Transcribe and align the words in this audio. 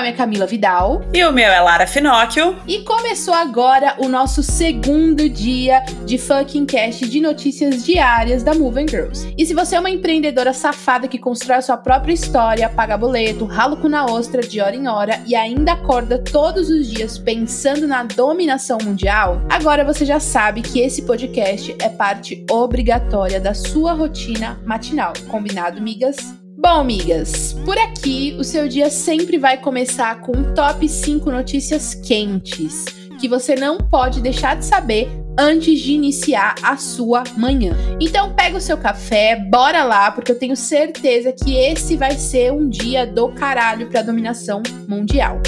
nome 0.00 0.08
é 0.08 0.12
Camila 0.12 0.46
Vidal. 0.46 1.02
E 1.12 1.22
o 1.24 1.30
meu 1.30 1.50
é 1.50 1.60
Lara 1.60 1.86
Finocchio. 1.86 2.56
E 2.66 2.78
começou 2.84 3.34
agora 3.34 3.96
o 3.98 4.08
nosso 4.08 4.42
segundo 4.42 5.28
dia 5.28 5.84
de 6.06 6.16
fucking 6.16 6.64
cast 6.64 7.06
de 7.06 7.20
notícias 7.20 7.84
diárias 7.84 8.42
da 8.42 8.54
Moving 8.54 8.88
Girls. 8.88 9.30
E 9.36 9.44
se 9.44 9.52
você 9.52 9.76
é 9.76 9.80
uma 9.80 9.90
empreendedora 9.90 10.54
safada 10.54 11.06
que 11.06 11.18
constrói 11.18 11.58
a 11.58 11.62
sua 11.62 11.76
própria 11.76 12.14
história, 12.14 12.70
paga 12.70 12.96
boleto, 12.96 13.44
rala 13.44 13.76
com 13.76 13.90
na 13.90 14.06
ostra 14.06 14.40
de 14.40 14.58
hora 14.58 14.74
em 14.74 14.88
hora 14.88 15.22
e 15.26 15.34
ainda 15.34 15.72
acorda 15.72 16.18
todos 16.18 16.70
os 16.70 16.88
dias 16.88 17.18
pensando 17.18 17.86
na 17.86 18.02
dominação 18.02 18.78
mundial, 18.82 19.42
agora 19.50 19.84
você 19.84 20.06
já 20.06 20.18
sabe 20.18 20.62
que 20.62 20.80
esse 20.80 21.02
podcast 21.02 21.76
é 21.78 21.90
parte 21.90 22.42
obrigatória 22.50 23.38
da 23.38 23.52
sua 23.52 23.92
rotina 23.92 24.58
matinal. 24.64 25.12
Combinado, 25.28 25.82
migas? 25.82 26.39
Bom, 26.62 26.80
amigas, 26.80 27.54
por 27.64 27.78
aqui 27.78 28.36
o 28.38 28.44
seu 28.44 28.68
dia 28.68 28.90
sempre 28.90 29.38
vai 29.38 29.56
começar 29.56 30.20
com 30.20 30.36
um 30.36 30.52
top 30.52 30.86
5 30.86 31.30
notícias 31.30 31.94
quentes 31.94 32.84
que 33.18 33.26
você 33.26 33.54
não 33.54 33.78
pode 33.78 34.20
deixar 34.20 34.56
de 34.56 34.66
saber 34.66 35.08
antes 35.38 35.80
de 35.80 35.92
iniciar 35.92 36.54
a 36.62 36.76
sua 36.76 37.24
manhã. 37.34 37.74
Então 37.98 38.34
pega 38.34 38.58
o 38.58 38.60
seu 38.60 38.76
café, 38.76 39.36
bora 39.36 39.84
lá, 39.84 40.10
porque 40.10 40.32
eu 40.32 40.38
tenho 40.38 40.54
certeza 40.54 41.32
que 41.32 41.56
esse 41.56 41.96
vai 41.96 42.12
ser 42.12 42.52
um 42.52 42.68
dia 42.68 43.06
do 43.06 43.30
caralho 43.32 43.88
para 43.88 44.02
dominação 44.02 44.62
mundial. 44.86 45.40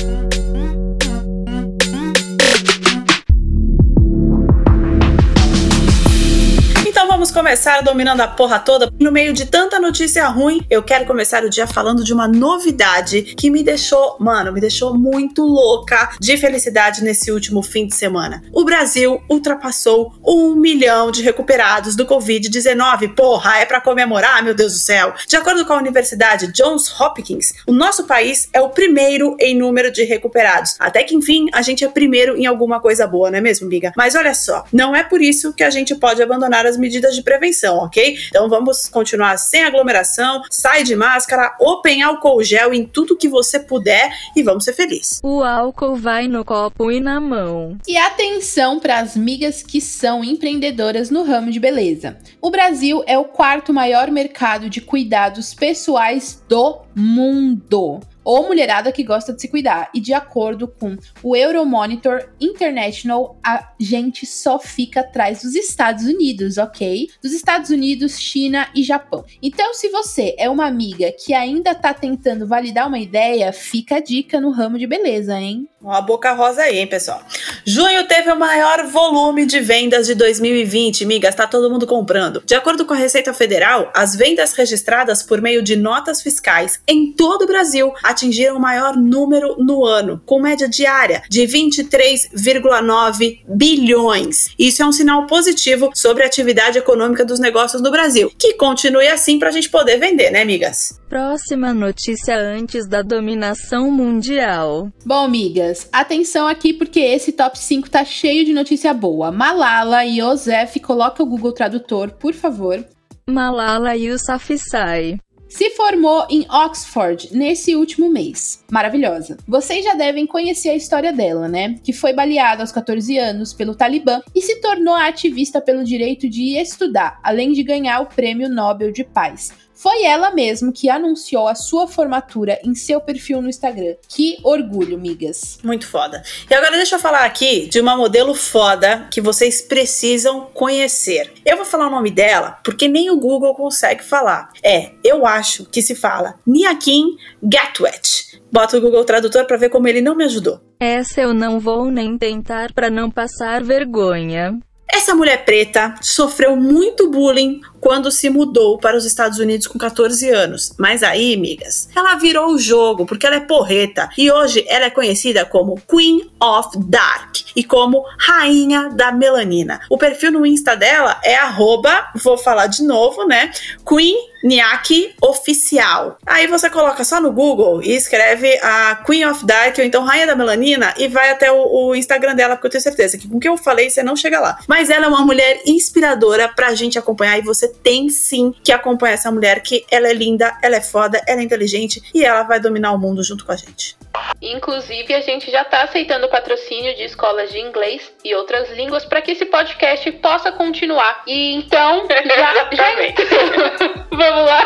Vamos 7.23 7.31
começar 7.31 7.83
dominando 7.83 8.21
a 8.21 8.27
porra 8.27 8.59
toda. 8.59 8.93
No 8.99 9.13
meio 9.13 9.33
de 9.33 9.47
tanta 9.47 9.79
notícia 9.79 10.27
ruim, 10.27 10.67
eu 10.69 10.83
quero 10.83 11.07
começar 11.07 11.45
o 11.45 11.49
dia 11.49 11.69
falando 11.69 12.03
de 12.03 12.13
uma 12.13 12.27
novidade 12.27 13.23
que 13.23 13.49
me 13.49 13.63
deixou, 13.63 14.17
mano, 14.19 14.53
me 14.53 14.61
deixou 14.61 14.99
muito 14.99 15.45
louca 15.45 16.17
de 16.19 16.37
felicidade 16.37 17.05
nesse 17.05 17.31
último 17.31 17.63
fim 17.63 17.87
de 17.87 17.95
semana. 17.95 18.43
O 18.53 18.65
Brasil 18.65 19.23
ultrapassou 19.31 20.13
um 20.27 20.57
milhão 20.57 21.13
de 21.13 21.23
recuperados 21.23 21.95
do 21.95 22.05
Covid-19. 22.07 23.15
Porra, 23.15 23.59
é 23.59 23.67
para 23.67 23.81
comemorar, 23.81 24.43
meu 24.43 24.53
Deus 24.53 24.73
do 24.73 24.79
céu. 24.81 25.15
De 25.29 25.37
acordo 25.37 25.65
com 25.65 25.75
a 25.75 25.79
Universidade 25.79 26.51
Johns 26.51 26.93
Hopkins, 27.01 27.53
o 27.69 27.73
nosso 27.73 28.03
país 28.03 28.49
é 28.53 28.61
o 28.61 28.71
primeiro 28.71 29.37
em 29.39 29.57
número 29.57 29.93
de 29.93 30.03
recuperados. 30.03 30.75
Até 30.81 31.05
que 31.05 31.15
enfim, 31.15 31.47
a 31.53 31.63
gente 31.63 31.85
é 31.85 31.89
primeiro 31.89 32.37
em 32.37 32.47
alguma 32.47 32.81
coisa 32.81 33.07
boa, 33.07 33.31
não 33.31 33.39
é 33.39 33.41
mesmo, 33.41 33.69
amiga? 33.69 33.93
Mas 33.97 34.17
olha 34.17 34.35
só, 34.35 34.65
não 34.73 34.93
é 34.93 35.05
por 35.05 35.23
isso 35.23 35.53
que 35.53 35.63
a 35.63 35.71
gente 35.71 35.95
pode 35.95 36.21
abandonar 36.21 36.67
as 36.67 36.77
medidas 36.77 37.12
medidas 37.13 37.17
de 37.17 37.23
prevenção, 37.23 37.77
ok? 37.79 38.17
Então 38.29 38.49
vamos 38.49 38.89
continuar 38.89 39.37
sem 39.37 39.63
aglomeração, 39.63 40.43
sai 40.51 40.83
de 40.83 40.97
máscara, 40.97 41.55
open 41.61 42.03
álcool 42.03 42.43
gel 42.43 42.73
em 42.73 42.85
tudo 42.85 43.17
que 43.17 43.29
você 43.29 43.61
puder 43.61 44.11
e 44.35 44.43
vamos 44.43 44.65
ser 44.65 44.73
felizes. 44.73 45.21
O 45.23 45.43
álcool 45.43 45.97
vai 45.97 46.27
no 46.27 46.45
copo 46.45 46.91
e 46.91 47.01
na 47.01 47.21
mão. 47.21 47.77
E 47.87 47.97
atenção 47.97 48.81
para 48.81 48.99
as 48.99 49.17
migas 49.17 49.63
que 49.63 49.81
são 49.81 50.25
empreendedoras 50.25 51.11
no 51.11 51.23
ramo 51.23 51.51
de 51.51 51.61
beleza. 51.61 52.17
O 52.41 52.51
Brasil 52.51 53.03
é 53.07 53.19
o 53.19 53.25
quarto 53.25 53.73
maior 53.73 54.11
mercado 54.11 54.69
de 54.69 54.81
cuidados 54.81 55.55
pessoais 55.55 56.43
do 56.49 56.81
mundo 56.95 58.01
ou 58.25 58.47
mulherada 58.47 58.93
que 58.93 59.03
gosta 59.03 59.33
de 59.33 59.41
se 59.41 59.49
cuidar. 59.49 59.91
E 59.95 60.01
de 60.01 60.13
acordo 60.13 60.69
com 60.69 60.97
o 61.23 61.37
Euromonitor 61.37 62.29
International, 62.41 63.39
a 63.45 63.73
gente 63.79 64.27
só 64.27 64.59
fica 64.59 65.01
atrás 65.01 65.43
dos 65.43 65.55
Estados 65.55 66.05
Unidos, 66.05 66.59
ok? 66.59 67.09
Dos 67.23 67.33
Estados 67.33 67.71
Unidos, 67.71 68.19
China 68.19 68.69
e 68.75 68.83
Japão. 68.83 69.25
Então, 69.43 69.75
se 69.75 69.89
você 69.89 70.35
é 70.39 70.49
uma 70.49 70.67
amiga 70.67 71.13
que 71.13 71.35
ainda 71.35 71.75
tá 71.75 71.93
tentando 71.93 72.47
validar 72.47 72.89
uma 72.89 72.99
ideia, 72.99 73.53
fica 73.53 73.97
a 73.97 74.01
dica 74.01 74.41
no 74.41 74.51
ramo 74.51 74.79
de 74.79 74.87
beleza, 74.87 75.39
hein? 75.39 75.69
Uma 75.81 76.01
boca 76.01 76.33
rosa 76.33 76.63
aí, 76.63 76.79
hein, 76.79 76.87
pessoal? 76.87 77.21
Junho 77.67 78.07
teve 78.07 78.31
o 78.31 78.39
maior 78.39 78.87
volume 78.87 79.45
de 79.45 79.59
vendas 79.59 80.07
de 80.07 80.15
2020, 80.15 81.05
migas, 81.05 81.35
tá 81.35 81.45
todo 81.45 81.71
mundo 81.71 81.89
comprando. 81.89 82.41
De 82.47 82.55
acordo 82.55 82.87
com 82.87 82.95
a 82.95 82.97
Receita 82.97 83.35
Federal, 83.35 83.91
as 83.93 84.15
vendas 84.15 84.53
registradas 84.53 85.25
por 85.25 85.41
meio 85.41 85.61
de 85.61 85.75
notas 85.75 86.23
fiscais 86.23 86.81
em 86.87 87.13
todo 87.13 87.43
o 87.43 87.47
Brasil 87.47 87.93
atingiram 88.13 88.57
o 88.57 88.61
maior 88.61 88.97
número 88.97 89.57
no 89.59 89.85
ano, 89.85 90.23
com 90.25 90.41
média 90.41 90.69
diária 90.69 91.23
de 91.29 91.43
23,9 91.43 93.41
bilhões. 93.49 94.47
Isso 94.59 94.83
é 94.83 94.87
um 94.87 94.93
sinal 94.93 95.27
positivo 95.27 95.91
sobre 95.95 96.23
a 96.23 96.27
atividade 96.27 96.79
econômica 96.79 97.25
dos 97.25 97.41
negócios 97.41 97.83
no 97.83 97.91
Brasil. 97.91 98.31
Que 98.39 98.55
continue 98.55 99.09
assim 99.09 99.39
pra 99.39 99.51
gente 99.51 99.69
poder 99.71 99.99
vender, 99.99 100.31
né, 100.31 100.45
migas? 100.45 101.01
Próxima 101.09 101.75
notícia 101.75 102.39
antes 102.39 102.87
da 102.89 103.03
dominação 103.03 103.91
mundial. 103.91 104.91
Bom, 105.05 105.29
migas, 105.29 105.89
atenção 105.93 106.47
aqui 106.47 106.73
porque 106.73 107.01
esse 107.01 107.33
top 107.33 107.59
5 107.59 107.91
tá 107.91 108.05
cheio 108.05 108.45
de 108.45 108.53
notícia 108.53 108.95
boa. 108.95 109.31
Malala 109.31 110.05
e 110.05 110.21
Yosef, 110.21 110.81
coloca 110.81 111.23
o 111.23 111.27
Google 111.27 111.53
Tradutor, 111.53 112.13
por 112.13 112.33
favor. 112.33 112.85
Malala 113.27 113.97
Yousafzai 113.97 115.19
se 115.53 115.69
formou 115.71 116.27
em 116.31 116.47
Oxford 116.51 117.29
nesse 117.31 117.77
último 117.77 118.09
mês. 118.09 118.65
Maravilhosa. 118.71 119.37
Vocês 119.47 119.85
já 119.85 119.93
devem 119.93 120.27
conhecer 120.27 120.71
a 120.71 120.75
história 120.75 121.13
dela, 121.13 121.47
né? 121.47 121.79
Que 121.85 121.93
foi 121.93 122.15
baleada 122.15 122.63
aos 122.63 122.73
14 122.73 123.19
anos 123.19 123.53
pelo 123.53 123.75
Talibã 123.75 124.23
e 124.35 124.41
se 124.41 124.63
tornou 124.63 124.95
ativista 124.95 125.61
pelo 125.61 125.85
direito 125.85 126.27
de 126.27 126.59
estudar, 126.59 127.21
além 127.23 127.53
de 127.53 127.63
ganhar 127.63 128.01
o 128.01 128.07
Prêmio 128.07 128.49
Nobel 128.49 128.91
de 128.91 129.05
Paz. 129.05 129.53
Foi 129.83 130.05
ela 130.05 130.31
mesmo 130.31 130.73
que 130.73 130.89
anunciou 130.89 131.49
a 131.49 131.57
sua 131.57 131.89
formatura 131.89 132.57
em 132.63 132.73
seu 132.73 133.01
perfil 133.01 133.43
no 133.43 133.49
Instagram. 133.49 133.97
Que 134.09 134.39
orgulho, 134.45 134.97
migas. 134.97 135.59
Muito 135.61 135.89
foda. 135.89 136.23
E 136.49 136.55
agora 136.55 136.77
deixa 136.77 136.95
eu 136.95 137.01
falar 137.01 137.25
aqui 137.25 137.67
de 137.67 137.81
uma 137.81 137.97
modelo 137.97 138.33
foda 138.33 139.09
que 139.11 139.21
vocês 139.21 139.61
precisam 139.61 140.43
conhecer. 140.55 141.33
Eu 141.45 141.57
vou 141.57 141.67
falar 141.67 141.89
o 141.89 141.91
nome 141.91 142.13
dela 142.13 142.61
porque 142.63 142.87
nem 142.87 143.11
o 143.11 143.19
Google 143.19 143.57
consegue 143.57 144.05
falar. 144.05 144.51
É, 144.63 144.93
eu 145.03 145.27
acho 145.27 145.65
que 145.65 145.83
se 145.83 145.97
fala 145.97 146.39
Niakin 146.47 147.17
Gatwet. 147.43 148.41
Bota 148.53 148.77
o 148.77 148.81
Google 148.81 149.05
Tradutor 149.05 149.47
para 149.47 149.57
ver 149.57 149.71
como 149.71 149.89
ele 149.89 150.01
não 150.01 150.15
me 150.15 150.23
ajudou. 150.23 150.61
Essa 150.79 151.23
eu 151.23 151.35
não 151.35 151.59
vou 151.59 151.87
nem 151.87 152.17
tentar 152.17 152.73
para 152.73 152.89
não 152.89 153.11
passar 153.11 153.65
vergonha. 153.65 154.61
Essa 154.95 155.15
mulher 155.15 155.45
preta 155.45 155.95
sofreu 156.03 156.55
muito 156.55 157.11
bullying 157.11 157.63
quando 157.83 158.13
se 158.13 158.31
mudou 158.31 158.79
para 158.79 158.97
os 158.97 159.05
Estados 159.05 159.41
Unidos 159.41 159.67
com 159.67 159.77
14 159.77 160.31
anos. 160.31 160.73
Mas 160.79 161.03
aí, 161.03 161.35
amigas, 161.35 161.89
ela 161.95 162.15
virou 162.15 162.53
o 162.53 162.59
jogo 162.59 163.05
porque 163.05 163.27
ela 163.27 163.37
é 163.37 163.41
porreta 163.41 164.09
e 164.17 164.31
hoje 164.31 164.65
ela 164.69 164.87
é 164.87 164.91
conhecida 164.91 165.45
como 165.45 165.83
Queen 165.91 166.31
of 166.41 166.79
Dark 166.87 167.39
e 167.57 167.65
como 167.65 168.05
Rainha 168.19 168.89
da 168.91 169.11
Melanina. 169.11 169.81
O 169.91 169.99
perfil 169.99 170.31
no 170.31 170.47
Insta 170.47 170.77
dela 170.77 171.21
é 171.25 171.35
arroba, 171.35 172.09
vou 172.23 172.39
falar 172.39 172.69
de 172.69 172.85
novo, 172.85 173.27
né? 173.27 173.51
Queen 173.85 174.33
Niaki 174.43 175.15
Oficial. 175.21 176.19
Aí 176.27 176.47
você 176.47 176.69
coloca 176.69 177.05
só 177.05 177.21
no 177.21 177.33
Google 177.33 177.83
e 177.83 177.95
escreve 177.95 178.59
a 178.63 178.97
Queen 179.07 179.25
of 179.27 179.47
Dark 179.47 179.79
ou 179.79 179.85
então 179.85 180.05
Rainha 180.05 180.27
da 180.27 180.35
Melanina 180.35 180.93
e 180.99 181.09
vai 181.09 181.31
até 181.31 181.51
o, 181.51 181.89
o, 181.89 181.95
Instagram 181.95 182.35
dela, 182.35 182.57
porque 182.57 182.67
eu 182.67 182.71
tenho 182.73 182.83
certeza 182.83 183.17
que 183.17 183.29
com 183.29 183.37
o 183.37 183.41
que 183.41 183.49
eu 183.49 183.57
falei 183.57 183.89
você 183.89 184.03
não 184.03 184.17
chega 184.17 184.41
lá. 184.41 184.59
Mas 184.67 184.91
ela 184.91 185.07
é 185.07 185.09
uma 185.09 185.25
mulher 185.25 185.61
inspiradora 185.67 186.49
pra 186.49 186.75
gente 186.75 186.99
acompanhar 186.99 187.39
e 187.39 187.43
você 187.43 187.72
tem 187.73 188.09
sim 188.09 188.55
que 188.63 188.73
acompanhar 188.73 189.15
essa 189.15 189.31
mulher 189.31 189.63
que 189.63 189.85
ela 189.91 190.09
é 190.09 190.15
linda, 190.15 190.57
ela 190.63 190.77
é 190.77 190.81
foda, 190.81 191.21
ela 191.27 191.41
é 191.41 191.45
inteligente 191.45 192.03
e 192.15 192.25
ela 192.25 192.43
vai 192.43 192.61
dominar 192.61 192.93
o 192.93 192.99
mundo 192.99 193.23
junto 193.23 193.45
com 193.45 193.53
a 193.53 193.57
gente. 193.57 193.97
Inclusive, 194.41 195.15
a 195.15 195.21
gente 195.21 195.51
já 195.51 195.63
está 195.63 195.83
aceitando 195.83 196.29
patrocínio 196.29 196.95
de 196.97 197.05
escolas 197.05 197.51
de 197.51 197.59
inglês 197.59 198.13
e 198.25 198.35
outras 198.35 198.71
línguas 198.71 199.05
para 199.05 199.23
que 199.23 199.33
esse 199.33 199.47
podcast 199.47 200.11
possa 200.13 200.53
continuar. 200.53 201.23
E 201.27 201.55
então, 201.55 202.07
já, 202.09 202.71
já... 202.73 202.95
vamos 204.11 204.47
lá. 204.47 204.65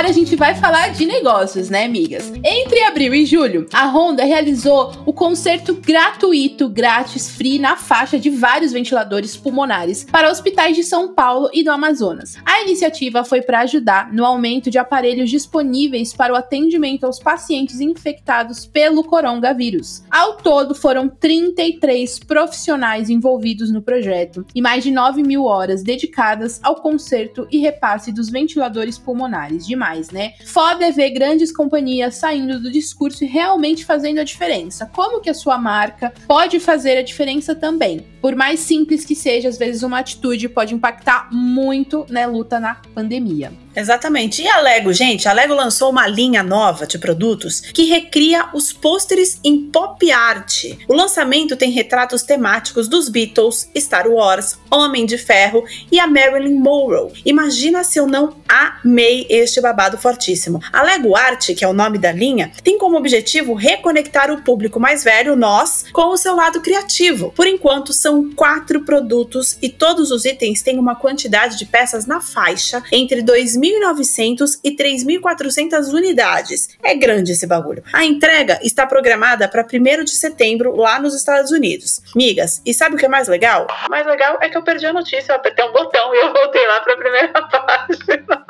agora 0.00 0.12
a 0.12 0.14
gente 0.14 0.34
vai 0.34 0.54
falar 0.54 0.94
de 0.94 1.04
negócios, 1.04 1.68
né, 1.68 1.84
amigas? 1.84 2.32
Entre 2.42 2.82
abril 2.84 3.12
e 3.14 3.26
julho, 3.26 3.66
a 3.70 3.86
Honda 3.86 4.24
realizou 4.24 4.92
o 5.04 5.12
conserto 5.12 5.74
gratuito, 5.74 6.70
grátis, 6.70 7.28
free 7.28 7.58
na 7.58 7.76
faixa 7.76 8.18
de 8.18 8.30
vários 8.30 8.72
ventiladores 8.72 9.36
pulmonares 9.36 10.04
para 10.04 10.30
hospitais 10.30 10.74
de 10.74 10.84
São 10.84 11.12
Paulo 11.12 11.50
e 11.52 11.62
do 11.62 11.70
Amazonas. 11.70 12.38
A 12.46 12.62
iniciativa 12.62 13.24
foi 13.24 13.42
para 13.42 13.60
ajudar 13.60 14.10
no 14.10 14.24
aumento 14.24 14.70
de 14.70 14.78
aparelhos 14.78 15.28
disponíveis 15.28 16.14
para 16.14 16.32
o 16.32 16.36
atendimento 16.36 17.04
aos 17.04 17.18
pacientes 17.18 17.78
infectados 17.78 18.64
pelo 18.64 19.04
coronavírus. 19.04 20.02
Ao 20.10 20.38
todo, 20.38 20.74
foram 20.74 21.10
33 21.10 22.20
profissionais 22.20 23.10
envolvidos 23.10 23.70
no 23.70 23.82
projeto 23.82 24.46
e 24.54 24.62
mais 24.62 24.82
de 24.82 24.90
9 24.90 25.22
mil 25.22 25.44
horas 25.44 25.82
dedicadas 25.82 26.58
ao 26.62 26.76
conserto 26.76 27.46
e 27.50 27.58
repasse 27.58 28.10
dos 28.10 28.30
ventiladores 28.30 28.96
pulmonares 28.96 29.66
de 29.66 29.76
né? 30.10 30.34
Foda 30.46 30.86
é 30.86 30.92
ver 30.92 31.10
grandes 31.10 31.52
companhias 31.52 32.16
saindo 32.16 32.60
do 32.60 32.70
discurso 32.70 33.24
e 33.24 33.26
realmente 33.26 33.84
fazendo 33.84 34.18
a 34.18 34.24
diferença. 34.24 34.86
Como 34.94 35.20
que 35.20 35.30
a 35.30 35.34
sua 35.34 35.58
marca 35.58 36.12
pode 36.26 36.60
fazer 36.60 36.96
a 36.98 37.02
diferença 37.02 37.54
também? 37.54 38.06
Por 38.20 38.36
mais 38.36 38.60
simples 38.60 39.04
que 39.04 39.16
seja, 39.16 39.48
às 39.48 39.58
vezes 39.58 39.82
uma 39.82 39.98
atitude 39.98 40.48
pode 40.48 40.74
impactar 40.74 41.28
muito 41.32 42.06
na 42.08 42.20
né, 42.20 42.26
luta 42.26 42.60
na 42.60 42.74
pandemia. 42.94 43.52
Exatamente. 43.74 44.42
E 44.42 44.48
a 44.48 44.60
Lego, 44.60 44.92
gente, 44.92 45.28
a 45.28 45.32
Lego 45.32 45.54
lançou 45.54 45.90
uma 45.90 46.06
linha 46.06 46.42
nova 46.42 46.86
de 46.86 46.98
produtos 46.98 47.60
que 47.60 47.84
recria 47.84 48.48
os 48.52 48.72
pôsteres 48.72 49.38
em 49.44 49.70
pop 49.70 50.10
art. 50.10 50.64
O 50.88 50.94
lançamento 50.94 51.56
tem 51.56 51.70
retratos 51.70 52.22
temáticos 52.22 52.88
dos 52.88 53.08
Beatles, 53.08 53.70
Star 53.76 54.08
Wars, 54.08 54.58
Homem 54.70 55.06
de 55.06 55.16
Ferro 55.16 55.64
e 55.90 56.00
a 56.00 56.06
Marilyn 56.06 56.58
Monroe. 56.58 57.12
Imagina 57.24 57.84
se 57.84 57.98
eu 57.98 58.06
não 58.06 58.36
amei 58.48 59.26
este 59.30 59.60
babado 59.60 59.98
fortíssimo. 59.98 60.60
A 60.72 60.82
Lego 60.82 61.16
Art, 61.16 61.54
que 61.54 61.64
é 61.64 61.68
o 61.68 61.72
nome 61.72 61.98
da 61.98 62.10
linha, 62.10 62.50
tem 62.64 62.76
como 62.76 62.96
objetivo 62.96 63.54
reconectar 63.54 64.32
o 64.32 64.42
público 64.42 64.80
mais 64.80 65.04
velho, 65.04 65.36
nós, 65.36 65.84
com 65.92 66.08
o 66.08 66.16
seu 66.16 66.34
lado 66.34 66.60
criativo. 66.60 67.32
Por 67.36 67.46
enquanto, 67.46 67.92
são 67.92 68.30
quatro 68.32 68.84
produtos 68.84 69.56
e 69.62 69.68
todos 69.68 70.10
os 70.10 70.24
itens 70.24 70.62
têm 70.62 70.78
uma 70.78 70.96
quantidade 70.96 71.56
de 71.56 71.66
peças 71.66 72.06
na 72.06 72.20
faixa 72.20 72.82
entre 72.90 73.22
2 73.22 73.59
2.900 73.60 74.60
e 74.64 74.74
3.400 74.74 75.92
unidades. 75.92 76.78
É 76.82 76.94
grande 76.94 77.32
esse 77.32 77.46
bagulho. 77.46 77.82
A 77.92 78.04
entrega 78.04 78.58
está 78.62 78.86
programada 78.86 79.46
para 79.48 79.64
1 79.64 80.04
de 80.04 80.12
setembro 80.12 80.74
lá 80.74 80.98
nos 80.98 81.14
Estados 81.14 81.50
Unidos. 81.50 82.00
Migas, 82.16 82.62
e 82.64 82.72
sabe 82.72 82.94
o 82.94 82.98
que 82.98 83.06
é 83.06 83.08
mais 83.08 83.28
legal? 83.28 83.66
O 83.86 83.90
mais 83.90 84.06
legal 84.06 84.38
é 84.40 84.48
que 84.48 84.56
eu 84.56 84.62
perdi 84.62 84.86
a 84.86 84.92
notícia, 84.92 85.32
eu 85.32 85.36
apertei 85.36 85.64
um 85.64 85.72
botão 85.72 86.14
e 86.14 86.18
eu 86.18 86.32
voltei 86.32 86.66
lá 86.66 86.80
para 86.80 86.94
a 86.94 86.96
primeira 86.96 87.28
página. 87.42 88.46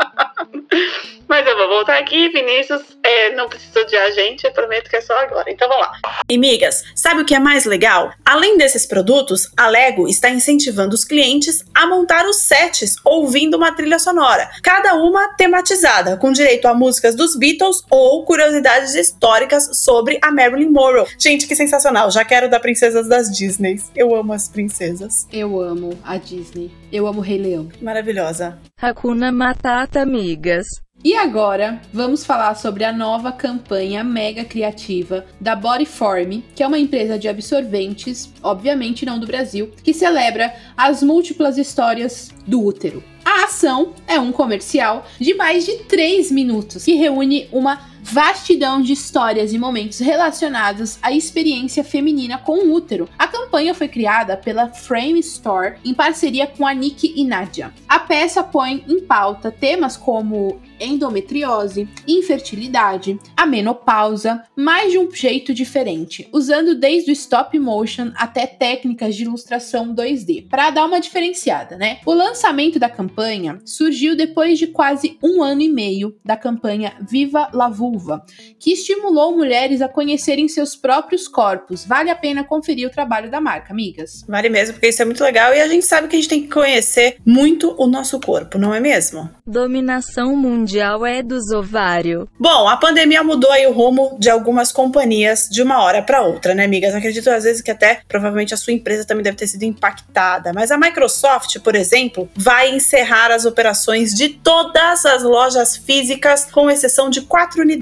Mas 1.29 1.47
eu 1.47 1.57
vou 1.57 1.69
voltar 1.69 1.99
aqui, 1.99 2.29
Vinícius. 2.29 2.83
É, 3.11 3.35
não 3.35 3.49
precisa 3.49 3.81
odiar 3.81 4.05
a 4.07 4.11
gente, 4.13 4.45
eu 4.45 4.53
prometo 4.53 4.89
que 4.89 4.97
é 4.97 5.01
só 5.01 5.19
agora. 5.19 5.51
Então 5.51 5.69
vamos 5.69 5.85
lá. 5.85 5.93
E 6.29 6.39
migas, 6.39 6.85
sabe 6.95 7.23
o 7.23 7.25
que 7.25 7.35
é 7.35 7.41
mais 7.41 7.65
legal? 7.65 8.13
Além 8.25 8.57
desses 8.57 8.87
produtos, 8.87 9.51
a 9.57 9.67
Lego 9.67 10.07
está 10.07 10.31
incentivando 10.31 10.95
os 10.95 11.05
clientes 11.05 11.65
a 11.75 11.89
montar 11.89 12.25
os 12.27 12.43
sets 12.45 12.95
ouvindo 13.05 13.57
uma 13.57 13.75
trilha 13.75 13.99
sonora, 13.99 14.49
cada 14.63 14.95
uma 14.95 15.35
tematizada, 15.35 16.17
com 16.17 16.31
direito 16.31 16.69
a 16.69 16.75
músicas 16.75 17.17
dos 17.17 17.37
Beatles 17.37 17.83
ou 17.91 18.25
curiosidades 18.25 18.95
históricas 18.95 19.79
sobre 19.83 20.21
a 20.23 20.31
Marilyn 20.31 20.71
Monroe. 20.71 21.09
Gente, 21.19 21.49
que 21.49 21.57
sensacional! 21.57 22.13
Já 22.13 22.25
quero 22.25 22.49
da 22.49 22.61
Princesas 22.61 23.09
das 23.09 23.29
Disney. 23.37 23.81
Eu 23.97 24.15
amo 24.15 24.33
as 24.33 24.49
princesas. 24.49 25.27
Eu 25.33 25.61
amo 25.61 25.99
a 26.05 26.17
Disney. 26.17 26.71
Eu 26.93 27.09
amo 27.09 27.19
o 27.19 27.23
Rei 27.23 27.39
Leão. 27.39 27.69
Maravilhosa. 27.83 28.59
Hakuna 28.81 29.33
Matata, 29.33 30.01
amigas. 30.01 30.81
E 31.03 31.15
agora, 31.15 31.81
vamos 31.95 32.27
falar 32.27 32.55
sobre 32.57 32.85
a 32.85 32.93
nova 33.01 33.33
campanha 33.33 34.05
mega 34.05 34.45
criativa 34.45 35.25
da 35.41 35.57
Bodyform, 35.57 36.43
que 36.55 36.63
é 36.63 36.67
uma 36.67 36.79
empresa 36.79 37.19
de 37.19 37.29
absorventes, 37.29 38.31
obviamente 38.43 39.07
não 39.07 39.19
do 39.19 39.27
Brasil, 39.27 39.71
que 39.83 39.95
celebra 39.95 40.55
as 40.77 41.03
múltiplas 41.03 41.57
histórias 41.57 42.31
do 42.47 42.63
útero. 42.63 43.03
A 43.25 43.45
ação 43.45 43.95
é 44.07 44.21
um 44.21 44.31
comercial 44.31 45.07
de 45.19 45.33
mais 45.33 45.65
de 45.65 45.77
3 45.85 46.31
minutos 46.31 46.85
que 46.85 46.93
reúne 46.93 47.49
uma 47.51 47.90
vastidão 48.03 48.81
de 48.81 48.93
histórias 48.93 49.53
e 49.53 49.59
momentos 49.59 49.99
relacionados 49.99 50.99
à 51.03 51.13
experiência 51.13 51.85
feminina 51.85 52.39
com 52.39 52.65
o 52.65 52.73
útero. 52.73 53.09
A 53.19 53.29
campanha 53.29 53.75
foi 53.75 53.89
criada 53.89 54.37
pela 54.37 54.69
Frame 54.69 55.21
Store 55.21 55.77
em 55.85 55.95
parceria 55.95 56.47
com 56.47 56.67
a 56.67 56.75
Nick 56.75 57.13
e 57.17 57.25
Nadia. 57.25 57.73
A 57.89 57.99
peça 57.99 58.43
põe 58.43 58.85
em 58.89 59.01
pauta 59.01 59.51
temas 59.51 59.97
como 59.97 60.61
endometriose, 60.81 61.89
infertilidade, 62.09 63.19
a 63.37 63.47
menopausa, 63.47 64.43
mais 64.57 64.91
de 64.91 64.99
um 64.99 65.11
jeito 65.11 65.53
diferente, 65.53 66.29
usando 66.33 66.75
desde 66.75 67.11
o 67.11 67.13
stop 67.13 67.59
motion 67.59 68.11
até 68.17 68.47
técnicas 68.47 69.15
de 69.15 69.25
ilustração 69.25 69.95
2D, 69.95 70.49
para 70.49 70.71
dar 70.71 70.87
uma 70.87 71.01
diferenciada, 71.01 71.77
né? 71.77 71.99
O 72.07 72.15
lançamento 72.15 72.79
da 72.79 72.89
campanha 72.89 73.59
surgiu 73.65 74.17
depois 74.17 74.59
de 74.59 74.69
quase 74.69 75.19
um 75.23 75.43
ano 75.43 75.61
e 75.61 75.69
meio 75.69 76.17
da 76.25 76.37
campanha 76.37 76.95
Viva 77.01 77.51
la 77.53 77.69
Vulva, 77.91 78.23
que 78.59 78.73
estimulou 78.73 79.37
mulheres 79.37 79.83
a 79.83 79.89
conhecerem 79.89 80.49
seus 80.49 80.77
próprios 80.77 81.27
corpos. 81.27 81.85
Vale 81.85 82.11
a 82.11 82.15
pena 82.15 82.45
conferir 82.45 82.87
o 82.87 82.91
trabalho 82.91 83.31
da 83.31 83.41
marca, 83.41 83.73
amigas? 83.73 84.25
Vale 84.29 84.49
mesmo, 84.49 84.75
porque 84.75 84.89
isso 84.89 85.03
é 85.03 85.05
muito 85.05 85.23
legal 85.23 85.53
e 85.53 85.61
a 85.61 85.69
gente 85.69 85.85
sabe 85.85 86.09
que 86.09 86.17
a 86.17 86.19
gente 86.19 86.29
tem 86.29 86.43
que 86.43 86.49
conhecer 86.49 87.17
muito 87.25 87.75
o 87.79 87.87
nosso 87.87 88.21
corpo, 88.21 88.59
não 88.59 88.75
é 88.75 88.81
mesmo? 88.81 89.29
Dominação 89.47 90.37
mundial 90.37 91.05
é 91.05 91.23
dos 91.23 91.51
ovários. 91.51 92.27
Bom, 92.39 92.69
a 92.69 92.77
pandemia 92.77 93.23
mudou 93.25 93.51
aí 93.51 93.67
o 93.67 93.73
rumo 93.73 94.17
de 94.19 94.31
algumas 94.31 94.71
companhias 94.71 95.49
de 95.51 95.63
uma 95.63 95.83
hora 95.83 96.03
para 96.03 96.23
outra, 96.23 96.55
né, 96.55 96.65
amigas? 96.65 96.95
Acredito 96.95 97.29
às 97.31 97.45
vezes 97.45 97.63
que 97.63 97.71
até 97.71 98.03
provavelmente 98.07 98.55
a 98.55 98.57
sua 98.57 98.73
empresa 98.73 99.05
também 99.05 99.25
deve 99.25 99.37
ter 99.37 99.47
sido 99.47 99.65
impactada. 99.65 100.53
Mas 100.53 100.71
a 100.71 100.79
Microsoft, 100.79 101.59
por 101.61 101.75
exemplo, 101.75 102.29
vai 102.35 102.71
encerrar 102.71 103.31
as 103.31 103.45
operações 103.45 104.15
de 104.15 104.29
todas 104.29 105.05
as 105.05 105.23
lojas 105.23 105.77
físicas, 105.77 106.45
com 106.51 106.71
exceção 106.71 107.11
de 107.11 107.23
quatro 107.23 107.63
unidades, 107.63 107.80